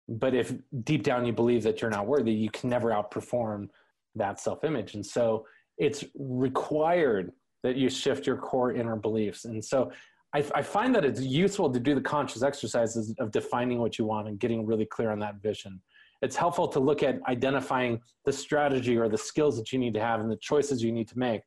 [0.10, 0.54] But if
[0.84, 3.70] deep down you believe that you're not worthy, you can never outperform
[4.16, 4.96] that self image.
[4.96, 5.46] And so
[5.82, 7.32] it's required
[7.64, 9.46] that you shift your core inner beliefs.
[9.46, 9.92] And so
[10.34, 14.06] I, I, find that it's useful to do the conscious exercises of defining what you
[14.06, 15.82] want and getting really clear on that vision.
[16.22, 20.00] It's helpful to look at identifying the strategy or the skills that you need to
[20.00, 21.42] have and the choices you need to make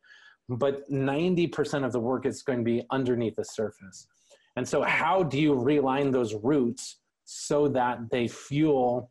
[0.49, 4.07] but 90% of the work is going to be underneath the surface.
[4.57, 9.11] And so, how do you realign those roots so that they fuel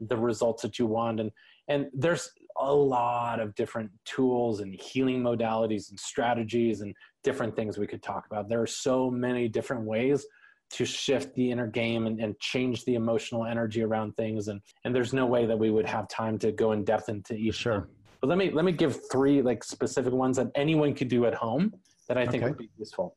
[0.00, 1.20] the results that you want?
[1.20, 1.30] And,
[1.68, 6.94] and there's a lot of different tools and healing modalities and strategies and
[7.24, 8.48] different things we could talk about.
[8.48, 10.26] There are so many different ways
[10.70, 14.48] to shift the inner game and, and change the emotional energy around things.
[14.48, 17.34] And, and there's no way that we would have time to go in depth into
[17.34, 17.56] each.
[17.56, 17.88] Sure.
[18.20, 21.34] But let me let me give three like specific ones that anyone could do at
[21.34, 21.72] home
[22.06, 22.50] that I think okay.
[22.50, 23.16] would be useful.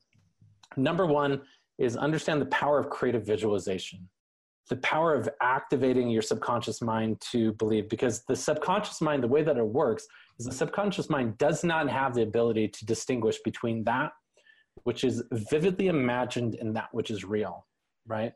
[0.78, 1.42] Number one
[1.78, 4.08] is understand the power of creative visualization.
[4.70, 9.44] The power of activating your subconscious mind to believe, because the subconscious mind, the way
[9.44, 10.08] that it works,
[10.40, 14.12] is the subconscious mind does not have the ability to distinguish between that
[14.84, 17.68] which is vividly imagined and that which is real,
[18.08, 18.34] right?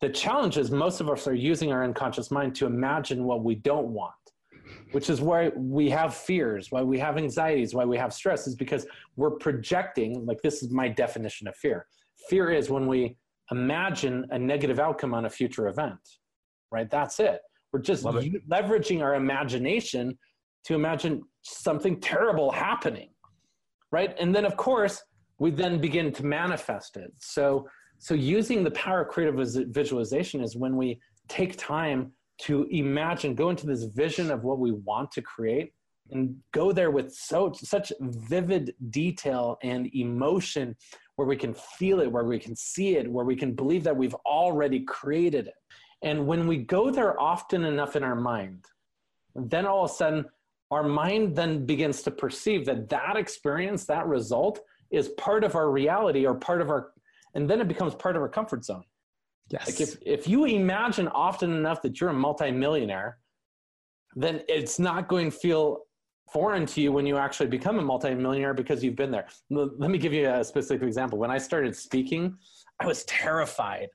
[0.00, 3.56] The challenge is most of us are using our unconscious mind to imagine what we
[3.56, 4.14] don't want
[4.92, 8.54] which is why we have fears, why we have anxieties, why we have stress, is
[8.54, 11.86] because we're projecting, like this is my definition of fear.
[12.28, 13.16] Fear is when we
[13.50, 15.98] imagine a negative outcome on a future event,
[16.70, 16.90] right?
[16.90, 17.40] That's it.
[17.72, 20.18] We're just leveraging our imagination
[20.64, 23.10] to imagine something terrible happening,
[23.92, 24.14] right?
[24.18, 25.02] And then, of course,
[25.38, 27.12] we then begin to manifest it.
[27.18, 29.36] So, so using the power of creative
[29.68, 34.72] visualization is when we take time to imagine, go into this vision of what we
[34.72, 35.72] want to create
[36.10, 40.76] and go there with so such vivid detail and emotion
[41.16, 43.96] where we can feel it, where we can see it, where we can believe that
[43.96, 45.54] we've already created it.
[46.02, 48.64] And when we go there often enough in our mind,
[49.34, 50.26] then all of a sudden
[50.70, 55.70] our mind then begins to perceive that that experience, that result is part of our
[55.70, 56.92] reality or part of our,
[57.34, 58.84] and then it becomes part of our comfort zone.
[59.48, 59.66] Yes.
[59.66, 63.18] Like if, if you imagine often enough that you're a multimillionaire,
[64.16, 65.85] then it's not going to feel
[66.32, 69.26] foreign to you when you actually become a multimillionaire because you've been there.
[69.50, 71.18] Let me give you a specific example.
[71.18, 72.36] When I started speaking,
[72.80, 73.88] I was terrified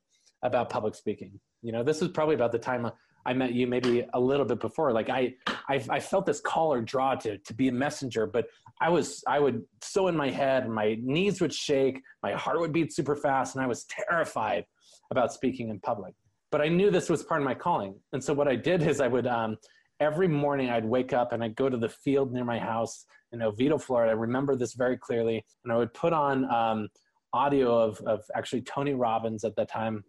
[0.43, 1.39] about public speaking.
[1.61, 2.89] You know, this was probably about the time
[3.25, 4.91] I met you, maybe a little bit before.
[4.91, 5.35] Like I,
[5.69, 8.47] I, I felt this call or draw to to be a messenger, but
[8.79, 12.73] I was I would so in my head, my knees would shake, my heart would
[12.73, 14.65] beat super fast, and I was terrified
[15.11, 16.15] about speaking in public.
[16.51, 18.99] But I knew this was part of my calling, and so what I did is
[18.99, 19.57] I would um,
[20.01, 23.41] every morning I'd wake up and I'd go to the field near my house in
[23.41, 24.11] Oviedo, Florida.
[24.11, 26.89] I remember this very clearly, and I would put on um,
[27.31, 30.03] audio of of actually Tony Robbins at that time,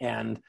[0.00, 0.40] and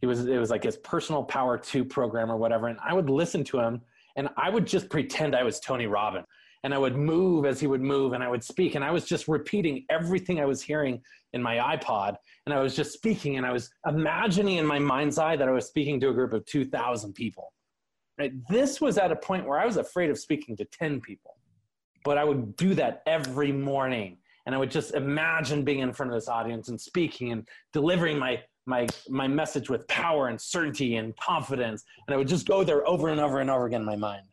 [0.00, 2.68] he was it was like his personal power two program or whatever.
[2.68, 3.80] And i would listen to him
[4.16, 6.26] and i would just pretend i was tony robbins.
[6.62, 8.74] And i would move as he would move and i would speak.
[8.74, 11.00] And i was just repeating everything i was hearing
[11.32, 12.16] in my ipod.
[12.46, 15.52] And i was just speaking and i was imagining in my mind's eye that i
[15.52, 17.52] was speaking to a group of 2000 people
[18.20, 18.32] right?
[18.48, 21.34] This was at a point where i was afraid of speaking to 10 people
[22.04, 24.16] but i would do that every morning.
[24.46, 28.18] And i would just imagine being in front of this audience and speaking and delivering
[28.18, 31.84] my my my message with power and certainty and confidence.
[32.06, 34.26] And i would just go there over and over and over again in my mind.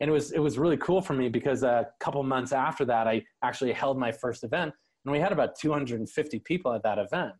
[0.00, 3.06] And it was it was really cool for me because a couple months after that
[3.06, 4.72] i actually held my first event
[5.04, 7.32] and we had about 250 people at that event.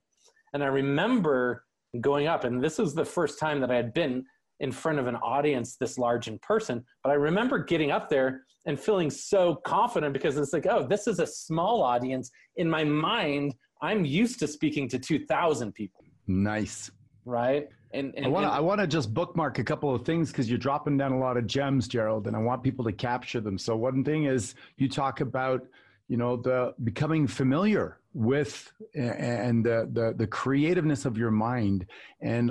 [0.52, 1.64] And i remember
[2.00, 4.24] going up and this was the first time that i had been
[4.62, 8.42] in front of an audience this large in person but i remember getting up there
[8.64, 12.83] and feeling so confident because it's like oh this is a small audience in my
[12.83, 16.90] mind i'm used to speaking to 2000 people Nice.
[17.25, 17.68] Right.
[17.92, 20.48] And, and I want to I want to just bookmark a couple of things because
[20.48, 23.59] you're dropping down a lot of gems, Gerald, and I want people to capture them.
[23.59, 25.66] So one thing is you talk about
[26.09, 31.87] you know the becoming familiar with and the the, the creativeness of your mind,
[32.22, 32.51] and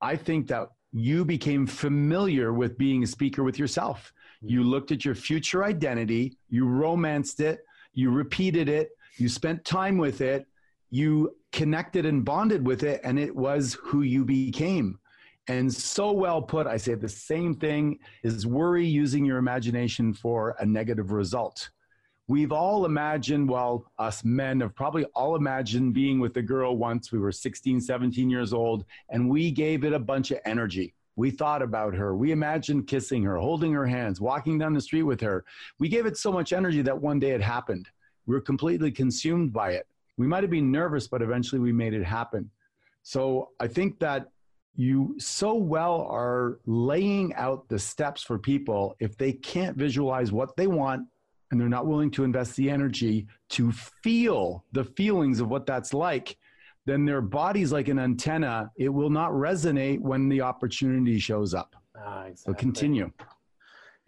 [0.00, 4.12] I think that you became familiar with being a speaker with yourself.
[4.40, 4.48] Hmm.
[4.48, 7.60] You looked at your future identity, you romanced it,
[7.92, 10.46] you repeated it, you spent time with it,
[10.90, 14.98] you connected and bonded with it, and it was who you became.
[15.48, 20.54] And so well put, I say the same thing is worry using your imagination for
[20.60, 21.70] a negative result.
[22.28, 27.10] We've all imagined, well, us men have probably all imagined being with a girl once
[27.10, 30.94] we were 16, 17 years old, and we gave it a bunch of energy.
[31.16, 32.14] We thought about her.
[32.14, 35.46] We imagined kissing her, holding her hands, walking down the street with her.
[35.78, 37.88] We gave it so much energy that one day it happened.
[38.26, 39.86] We were completely consumed by it.
[40.18, 42.50] We might have been nervous, but eventually we made it happen.
[43.04, 44.28] So I think that
[44.76, 50.54] you so well are laying out the steps for people if they can't visualize what
[50.56, 51.08] they want
[51.50, 55.92] and they're not willing to invest the energy to feel the feelings of what that's
[55.94, 56.36] like
[56.86, 61.74] then their body's like an antenna it will not resonate when the opportunity shows up
[61.96, 63.10] Ah, so continue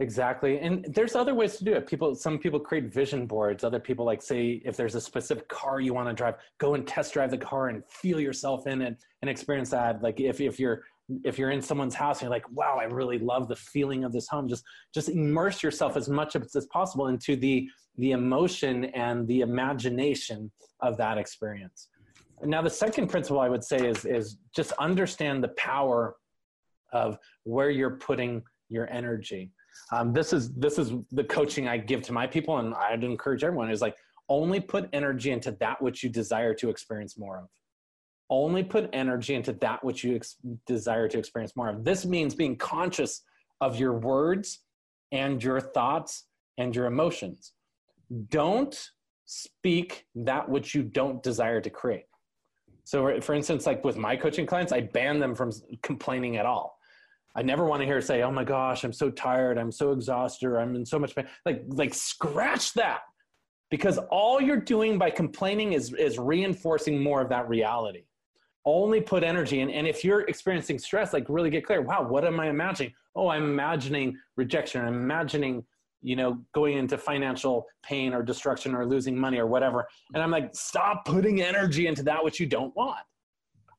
[0.00, 0.59] Exactly.
[0.61, 1.87] And there's other ways to do it.
[1.87, 3.64] People some people create vision boards.
[3.64, 6.87] Other people like say if there's a specific car you want to drive, go and
[6.87, 10.03] test drive the car and feel yourself in it and experience that.
[10.03, 10.85] Like if if you're
[11.25, 14.12] if you're in someone's house and you're like, wow, I really love the feeling of
[14.12, 17.68] this home, just just immerse yourself as much as possible into the
[17.99, 21.88] the emotion and the imagination of that experience.
[22.42, 26.16] Now the second principle I would say is is just understand the power
[26.92, 29.53] of where you're putting your energy
[29.92, 33.44] um, this is this is the coaching I give to my people, and I'd encourage
[33.44, 33.96] everyone is like
[34.29, 37.49] only put energy into that which you desire to experience more of.
[38.31, 41.85] Only put energy into that which you ex- desire to experience more of.
[41.85, 43.23] This means being conscious
[43.61, 44.61] of your words
[45.12, 47.53] and your thoughts and your emotions.
[48.29, 48.90] Don't
[49.27, 52.07] speak that which you don't desire to create.
[52.85, 56.78] So, for instance, like with my coaching clients, I ban them from complaining at all.
[57.37, 60.57] I never want to hear say, "Oh my gosh, I'm so tired, I'm so exhausted,
[60.57, 63.03] I'm in so much pain." Like, like scratch that,
[63.70, 68.05] because all you're doing by complaining is is reinforcing more of that reality.
[68.67, 71.81] Only put energy in, and if you're experiencing stress, like really get clear.
[71.81, 72.93] Wow, what am I imagining?
[73.17, 74.85] Oh, I'm imagining rejection.
[74.85, 75.65] I'm imagining,
[76.03, 79.89] you know, going into financial pain or destruction or losing money or whatever.
[80.13, 83.01] And I'm like, stop putting energy into that which you don't want.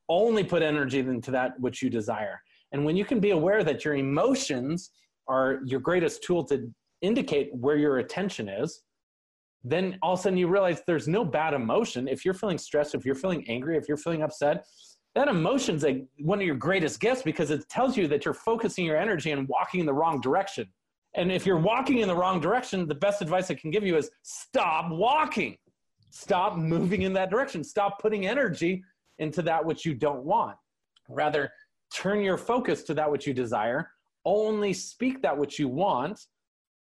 [0.10, 2.42] Only put energy into that which you desire.
[2.72, 4.92] And when you can be aware that your emotions
[5.28, 6.70] are your greatest tool to
[7.02, 8.82] indicate where your attention is,
[9.64, 12.07] then all of a sudden you realize there's no bad emotion.
[12.07, 14.66] If you're feeling stressed, if you're feeling angry, if you're feeling upset,
[15.14, 18.86] that emotion's like one of your greatest gifts because it tells you that you're focusing
[18.86, 20.68] your energy and walking in the wrong direction.
[21.16, 23.97] And if you're walking in the wrong direction, the best advice I can give you
[23.97, 25.57] is stop walking.
[26.09, 27.64] Stop moving in that direction.
[27.64, 28.84] Stop putting energy
[29.20, 30.55] into that which you don't want.
[31.09, 31.51] Rather,
[31.93, 33.91] turn your focus to that which you desire.
[34.24, 36.20] Only speak that which you want.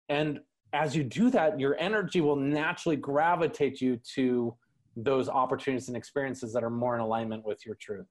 [0.09, 0.39] And
[0.75, 4.53] as you do that, your energy will naturally gravitate you to
[4.97, 8.05] those opportunities and experiences that are more in alignment with your truth.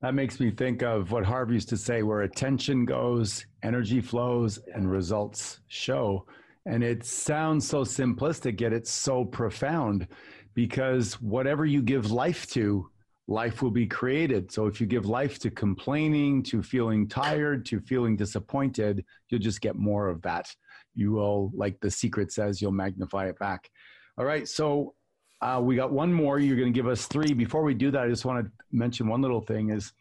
[0.00, 4.58] That makes me think of what Harv used to say where attention goes, energy flows,
[4.74, 6.26] and results show.
[6.64, 10.06] And it sounds so simplistic, yet it's so profound
[10.54, 12.88] because whatever you give life to,
[13.28, 14.50] life will be created.
[14.50, 19.60] So if you give life to complaining, to feeling tired, to feeling disappointed, you'll just
[19.60, 20.52] get more of that.
[20.94, 23.70] You will, like the secret says, you'll magnify it back.
[24.18, 24.46] All right.
[24.48, 24.94] So
[25.40, 26.38] uh, we got one more.
[26.38, 27.32] You're going to give us three.
[27.32, 29.92] Before we do that, I just want to mention one little thing is,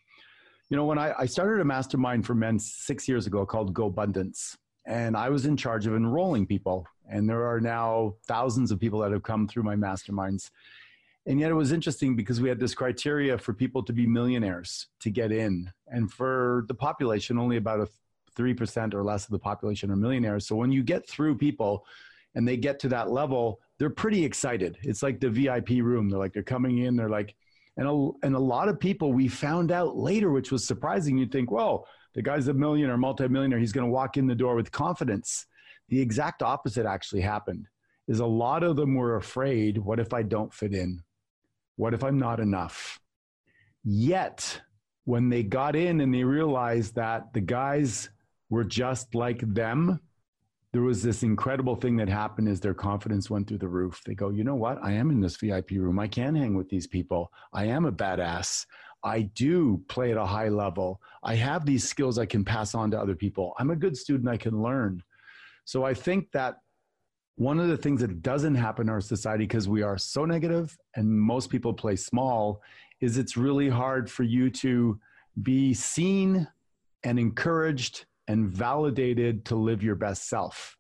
[0.69, 3.85] you know, when I, I started a mastermind for men six years ago called Go
[3.85, 6.85] Abundance, and I was in charge of enrolling people.
[7.09, 10.51] And there are now thousands of people that have come through my masterminds.
[11.25, 14.87] And yet it was interesting because we had this criteria for people to be millionaires
[15.01, 15.71] to get in.
[15.87, 17.87] And for the population, only about a
[18.39, 20.47] 3% or less of the population are millionaires.
[20.47, 21.85] So when you get through people
[22.35, 24.77] and they get to that level, they're pretty excited.
[24.83, 26.09] It's like the VIP room.
[26.09, 27.35] They're like, they're coming in, they're like,
[27.77, 31.17] and a, and a lot of people we found out later, which was surprising.
[31.17, 33.59] You'd think, well, the guy's a millionaire, multimillionaire.
[33.59, 35.45] He's going to walk in the door with confidence.
[35.87, 37.67] The exact opposite actually happened.
[38.07, 39.77] Is a lot of them were afraid.
[39.77, 41.01] What if I don't fit in?
[41.75, 42.99] What if I'm not enough?
[43.83, 44.61] Yet,
[45.05, 48.09] when they got in and they realized that the guys
[48.49, 49.99] were just like them,
[50.71, 54.01] there was this incredible thing that happened as their confidence went through the roof.
[54.05, 54.77] They go, you know what?
[54.83, 55.97] I am in this VIP room.
[55.97, 57.31] I can hang with these people.
[57.53, 58.65] I am a badass.
[59.03, 61.01] I do play at a high level.
[61.23, 63.53] I have these skills I can pass on to other people.
[63.57, 64.29] I'm a good student.
[64.29, 65.01] I can learn.
[65.65, 66.57] So I think that
[67.35, 70.77] one of the things that doesn't happen in our society because we are so negative
[70.95, 72.61] and most people play small
[72.99, 74.99] is it's really hard for you to
[75.41, 76.45] be seen
[77.03, 80.77] and encouraged and validated to live your best self.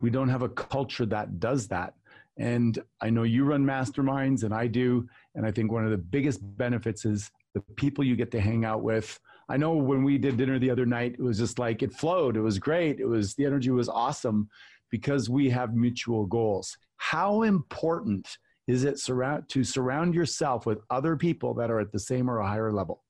[0.00, 1.94] We don't have a culture that does that.
[2.36, 5.08] And I know you run masterminds and I do.
[5.34, 8.66] And I think one of the biggest benefits is the people you get to hang
[8.66, 9.18] out with.
[9.48, 12.36] I know when we did dinner the other night, it was just like it flowed.
[12.36, 13.00] It was great.
[13.00, 14.50] It was the energy was awesome
[14.90, 16.76] because we have mutual goals.
[16.98, 18.36] How important
[18.66, 19.00] is it
[19.48, 23.02] to surround yourself with other people that are at the same or a higher level?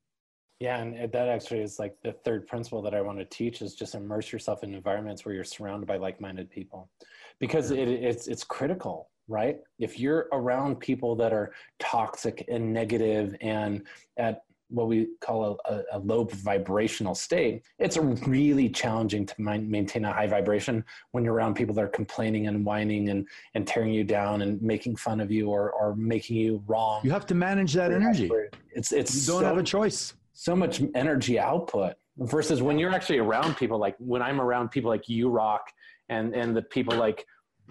[0.61, 3.63] Yeah, and uh, that actually is like the third principle that I want to teach
[3.63, 6.91] is just immerse yourself in environments where you're surrounded by like-minded people,
[7.39, 7.81] because mm-hmm.
[7.81, 9.59] it, it's it's critical, right?
[9.79, 13.83] If you're around people that are toxic and negative and
[14.19, 20.13] at what we call a, a, low vibrational state, it's really challenging to maintain a
[20.13, 24.05] high vibration when you're around people that are complaining and whining and, and tearing you
[24.05, 27.01] down and making fun of you or, or making you wrong.
[27.03, 28.31] You have to manage that energy.
[28.71, 32.95] It's, it's you don't so, have a choice so much energy output versus when you're
[32.95, 35.71] actually around people like when I'm around people like you rock
[36.09, 37.27] and and the people like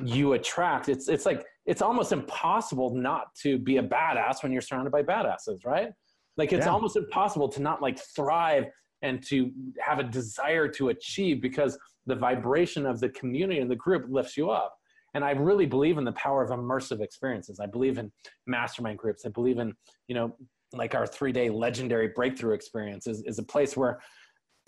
[0.06, 4.62] you attract it's it's like it's almost impossible not to be a badass when you're
[4.62, 5.90] surrounded by badasses right?
[6.38, 6.72] Like it's yeah.
[6.72, 8.68] almost impossible to not like thrive
[9.02, 13.76] and to have a desire to achieve because the vibration of the community and the
[13.76, 14.76] group lifts you up.
[15.16, 17.60] And i really believe in the power of immersive experiences.
[17.60, 18.12] I believe in
[18.46, 19.26] mastermind groups.
[19.26, 19.74] I believe in
[20.08, 20.36] you know
[20.74, 24.00] like our three day legendary breakthrough experience is, is a place where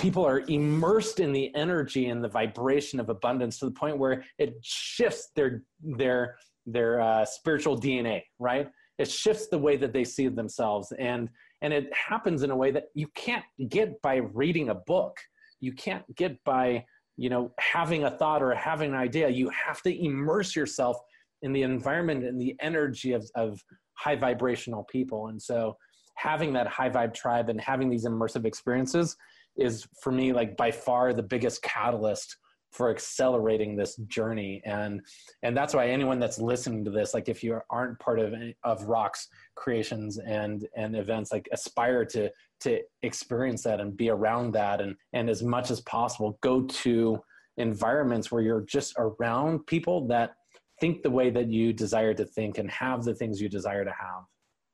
[0.02, 4.24] people are immersed in the energy and the vibration of abundance to the point where
[4.40, 6.36] it shifts their their
[6.66, 8.70] their uh, spiritual DNA, right?
[8.98, 11.30] It shifts the way that they see themselves, and
[11.62, 15.18] and it happens in a way that you can't get by reading a book.
[15.60, 16.86] You can't get by
[17.18, 19.30] you know having a thought or having an idea.
[19.30, 20.98] You have to immerse yourself
[21.44, 23.60] in the environment and the energy of of
[23.94, 25.76] high vibrational people, and so
[26.22, 29.18] having that high vibe tribe and having these immersive experiences
[29.58, 32.38] is for me like by far the biggest catalyst
[32.72, 34.62] for accelerating this journey.
[34.66, 35.02] And
[35.44, 38.84] and that's why anyone that's listening to this like if you aren't part of of
[38.84, 42.30] rocks creations and and events like aspire to
[42.62, 47.20] to experience that and be around that and and as much as possible go to
[47.58, 50.32] environments where you're just around people that
[50.80, 53.92] think the way that you desire to think and have the things you desire to
[53.92, 54.24] have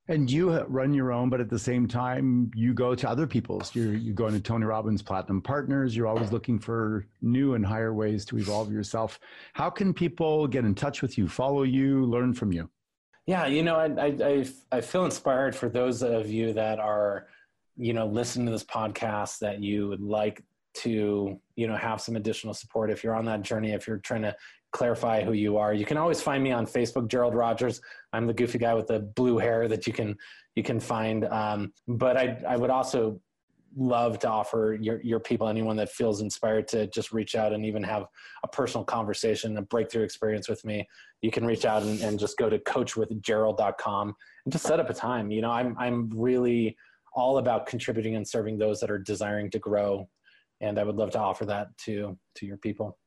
[0.08, 3.76] and you run your own, but at the same time, you go to other people's.
[3.76, 5.96] You're, you go into Tony Robbins Platinum Partners.
[5.96, 9.20] You're always looking for new and higher ways to evolve yourself.
[9.54, 12.70] How can people get in touch with you, follow you, learn from you?
[13.26, 17.28] Yeah, you know, I, I, I feel inspired for those of you that are
[17.78, 20.44] you know, listening to this podcast, that you would like
[20.74, 24.24] to, you know, have some additional support if you're on that journey, if you're trying
[24.24, 24.36] to
[24.72, 27.82] clarify who you are, you can always find me on Facebook, Gerald Rogers.
[28.14, 30.16] I'm the goofy guy with the blue hair that you can
[30.56, 31.26] you can find.
[31.26, 33.22] Um, but I I would also
[33.78, 37.66] love to offer your, your people, anyone that feels inspired to just reach out and
[37.66, 38.06] even have
[38.44, 40.88] a personal conversation, a breakthrough experience with me.
[41.22, 44.16] You can reach out and, and just go to coachwithgerald.com
[44.46, 45.30] and just set up a time.
[45.32, 46.76] You know, I'm, I'm really
[47.14, 50.10] all about contributing and serving those that are desiring to grow.
[50.60, 52.98] And I would love to offer that to, to your people.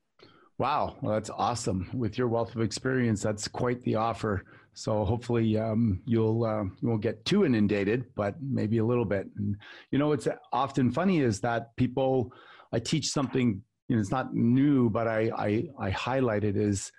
[0.61, 1.89] Wow, well, that's awesome.
[1.95, 4.45] With your wealth of experience, that's quite the offer.
[4.75, 9.27] So hopefully um, you'll uh, you won't get too inundated, but maybe a little bit.
[9.39, 9.57] And
[9.91, 12.35] you know, what's often funny is that people.
[12.73, 13.63] I teach something.
[13.89, 16.93] You know, it's not new, but I I, I highlight it as,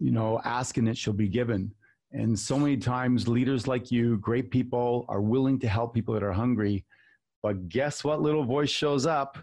[0.00, 1.70] you know, ask and it shall be given.
[2.10, 6.24] And so many times, leaders like you, great people, are willing to help people that
[6.24, 6.84] are hungry.
[7.44, 8.22] But guess what?
[8.22, 9.38] Little voice shows up.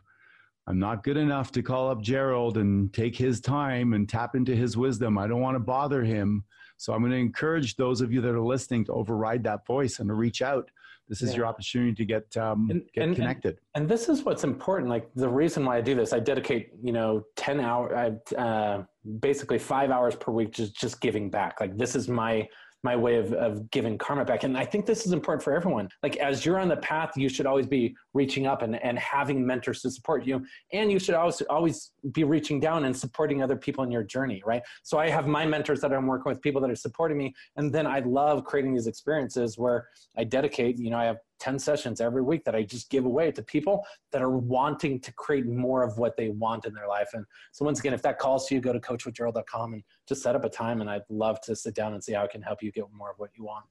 [0.68, 4.56] I'm not good enough to call up Gerald and take his time and tap into
[4.56, 5.18] his wisdom.
[5.18, 6.44] I don't want to bother him.
[6.78, 10.00] So I'm going to encourage those of you that are listening to override that voice
[10.00, 10.70] and to reach out.
[11.10, 11.38] This is yeah.
[11.38, 13.60] your opportunity to get um, and, get and, connected.
[13.76, 14.90] And, and, this is what's important.
[14.90, 18.84] Like the reason why I do this, I dedicate you know ten hour, uh,
[19.20, 21.60] basically five hours per week, just just giving back.
[21.60, 22.48] Like this is my
[22.84, 24.44] my way of, of giving karma back.
[24.44, 25.90] And I think this is important for everyone.
[26.02, 29.46] Like as you're on the path, you should always be reaching up and, and having
[29.46, 30.46] mentors to support you.
[30.74, 34.42] And you should always always be reaching down and supporting other people in your journey,
[34.46, 34.64] right?
[34.84, 37.34] So I have my mentors that I'm working with, people that are supporting me.
[37.56, 41.60] And then I love creating these experiences where I dedicate, you know, I have 10
[41.60, 45.48] sessions every week that I just give away to people that are wanting to create
[45.48, 47.10] more of what they want in their life.
[47.14, 50.36] And so once again, if that calls to you, go to coachwithgerald.com and just set
[50.36, 50.80] up a time.
[50.82, 53.12] And I'd love to sit down and see how I can help you get more
[53.12, 53.66] of what you want.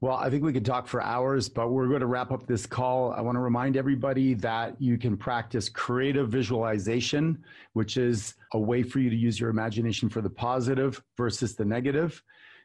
[0.00, 2.66] Well, I think we could talk for hours, but we're going to wrap up this
[2.66, 3.12] call.
[3.12, 7.42] I want to remind everybody that you can practice creative visualization,
[7.74, 11.64] which is a way for you to use your imagination for the positive versus the
[11.64, 12.22] negative.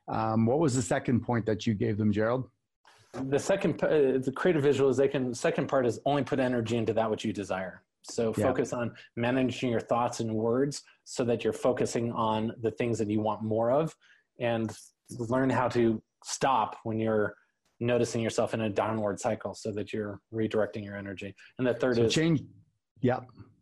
[0.08, 2.50] Um, what was the second point that you gave them, Gerald?
[3.14, 7.26] The second uh, the creative visualization second part is only put energy into that which
[7.26, 7.84] you desire.
[8.04, 8.46] So yeah.
[8.46, 13.10] focus on managing your thoughts and words so that you're focusing on the things that
[13.10, 13.96] you want more of
[14.40, 14.72] and
[15.18, 17.36] learn how to stop when you're
[17.80, 21.34] noticing yourself in a downward cycle so that you're redirecting your energy.
[21.58, 22.42] And the third so is change
[23.02, 23.20] yeah.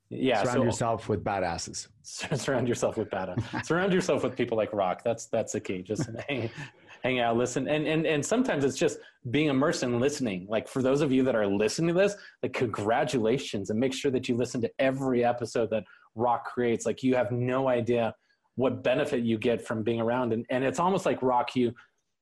[0.10, 1.88] Yeah surround so, yourself with badasses.
[2.04, 3.66] Surround yourself with badass.
[3.66, 5.02] Surround yourself with people like rock.
[5.04, 5.82] That's that's the key.
[5.82, 6.50] Just hang,
[7.04, 7.68] hang out, listen.
[7.68, 10.48] And, and, and sometimes it's just being immersed in listening.
[10.50, 14.12] Like for those of you that are listening to this, like congratulations and make sure
[14.12, 15.84] that you listen to every episode that
[16.16, 16.86] Rock creates.
[16.86, 18.14] Like you have no idea
[18.56, 20.34] what benefit you get from being around.
[20.34, 21.74] And, and it's almost like Rock, you,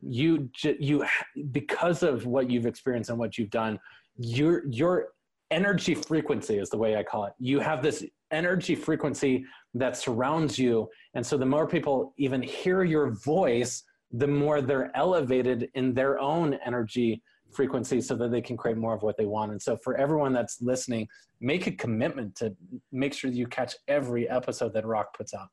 [0.02, 1.06] you, you,
[1.52, 3.80] because of what you've experienced and what you've done,
[4.18, 5.08] your, your
[5.52, 7.34] energy frequency is the way I call it.
[7.40, 9.46] You have this energy frequency
[9.76, 10.90] that surrounds you.
[11.14, 13.84] And so the more people even hear your voice,
[14.18, 17.22] the more they're elevated in their own energy
[17.53, 19.51] frequency so that they can create more of what they want.
[19.51, 21.07] And so for everyone that's listening,
[21.39, 22.55] make a commitment to
[22.91, 25.47] make sure you catch every episode that Rock puts out.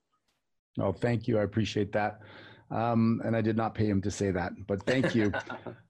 [0.80, 1.38] Oh, thank you.
[1.38, 2.20] I appreciate that.
[2.70, 5.32] Um, and I did not pay him to say that, but thank you.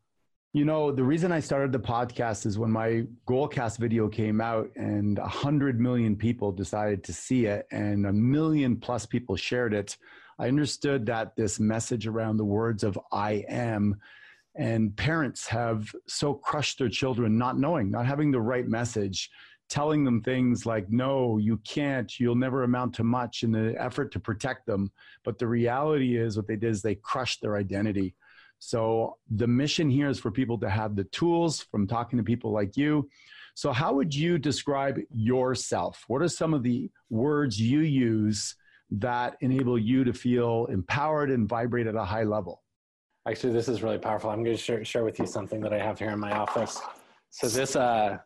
[0.52, 4.68] you know, the reason I started the podcast is when my Goalcast video came out
[4.76, 9.72] and a hundred million people decided to see it and a million plus people shared
[9.72, 9.96] it.
[10.42, 14.00] I understood that this message around the words of I am
[14.56, 19.30] and parents have so crushed their children not knowing, not having the right message,
[19.68, 24.10] telling them things like, no, you can't, you'll never amount to much in the effort
[24.14, 24.90] to protect them.
[25.22, 28.16] But the reality is, what they did is they crushed their identity.
[28.58, 32.50] So the mission here is for people to have the tools from talking to people
[32.50, 33.08] like you.
[33.54, 36.02] So, how would you describe yourself?
[36.08, 38.56] What are some of the words you use
[38.98, 42.62] that enable you to feel empowered and vibrate at a high level?
[43.26, 44.30] Actually, this is really powerful.
[44.30, 46.80] I'm going to share, share with you something that I have here in my office.
[47.30, 48.18] So this, uh,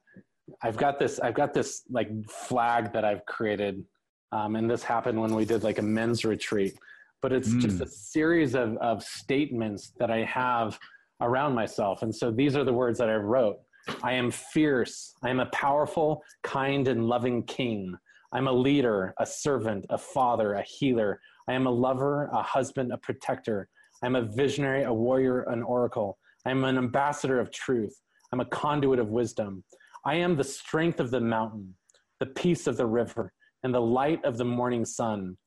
[0.63, 3.85] I've got this, I've got this like flag that I've created,
[4.33, 6.75] um, and this happened when we did like a men's retreat.
[7.23, 7.61] But it's mm.
[7.61, 10.79] just a series of of statements that I have
[11.21, 13.59] around myself, and so these are the words that I wrote.
[14.03, 15.15] I am fierce.
[15.23, 17.97] I am a powerful, kind, and loving king.
[18.37, 21.23] I'm a leader, a servant, a father, a healer.
[21.49, 23.67] I am a lover, a husband, a protector.
[24.03, 26.19] I'm a visionary, a warrior, an oracle.
[26.45, 27.99] I am an ambassador of truth.
[28.31, 29.65] I'm a conduit of wisdom.
[30.05, 31.77] I am the strength of the mountain,
[32.21, 33.33] the peace of the river,
[33.63, 35.39] and the light of the morning sun.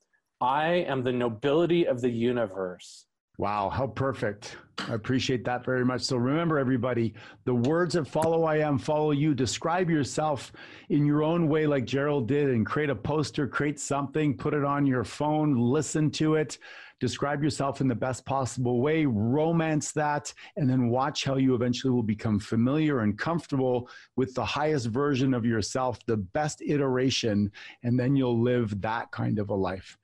[0.41, 3.05] I am the nobility of the universe.
[3.39, 4.57] Wow, how perfect.
[4.89, 6.01] I appreciate that very much.
[6.01, 7.13] So remember, everybody,
[7.45, 9.33] the words of follow I am, follow you.
[9.33, 10.51] Describe yourself
[10.89, 14.65] in your own way, like Gerald did, and create a poster, create something, put it
[14.65, 16.57] on your phone, listen to it.
[16.99, 21.93] Describe yourself in the best possible way, romance that, and then watch how you eventually
[21.93, 27.49] will become familiar and comfortable with the highest version of yourself, the best iteration,
[27.83, 29.97] and then you'll live that kind of a life.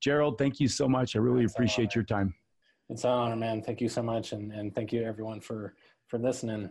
[0.00, 1.16] Gerald, thank you so much.
[1.16, 2.34] I really That's appreciate your time.
[2.90, 3.62] It's an honor, man.
[3.62, 5.74] Thank you so much, and, and thank you everyone for
[6.06, 6.70] for listening.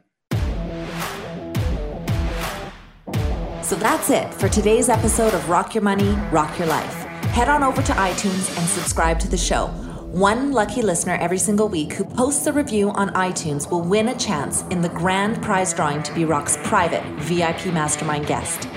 [3.64, 6.94] So that's it for today's episode of Rock Your Money, Rock Your Life.
[7.34, 9.68] Head on over to iTunes and subscribe to the show.
[10.12, 14.16] One lucky listener every single week who posts a review on iTunes will win a
[14.16, 18.70] chance in the grand prize drawing to be Rock's private VIP mastermind guest.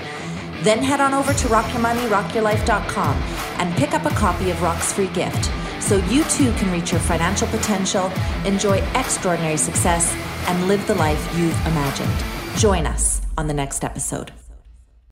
[0.63, 3.15] Then head on over to rockyourmoneyrockyourlife.com
[3.59, 7.01] and pick up a copy of Rock's free gift so you too can reach your
[7.01, 8.11] financial potential,
[8.45, 10.15] enjoy extraordinary success,
[10.47, 12.57] and live the life you've imagined.
[12.57, 14.31] Join us on the next episode.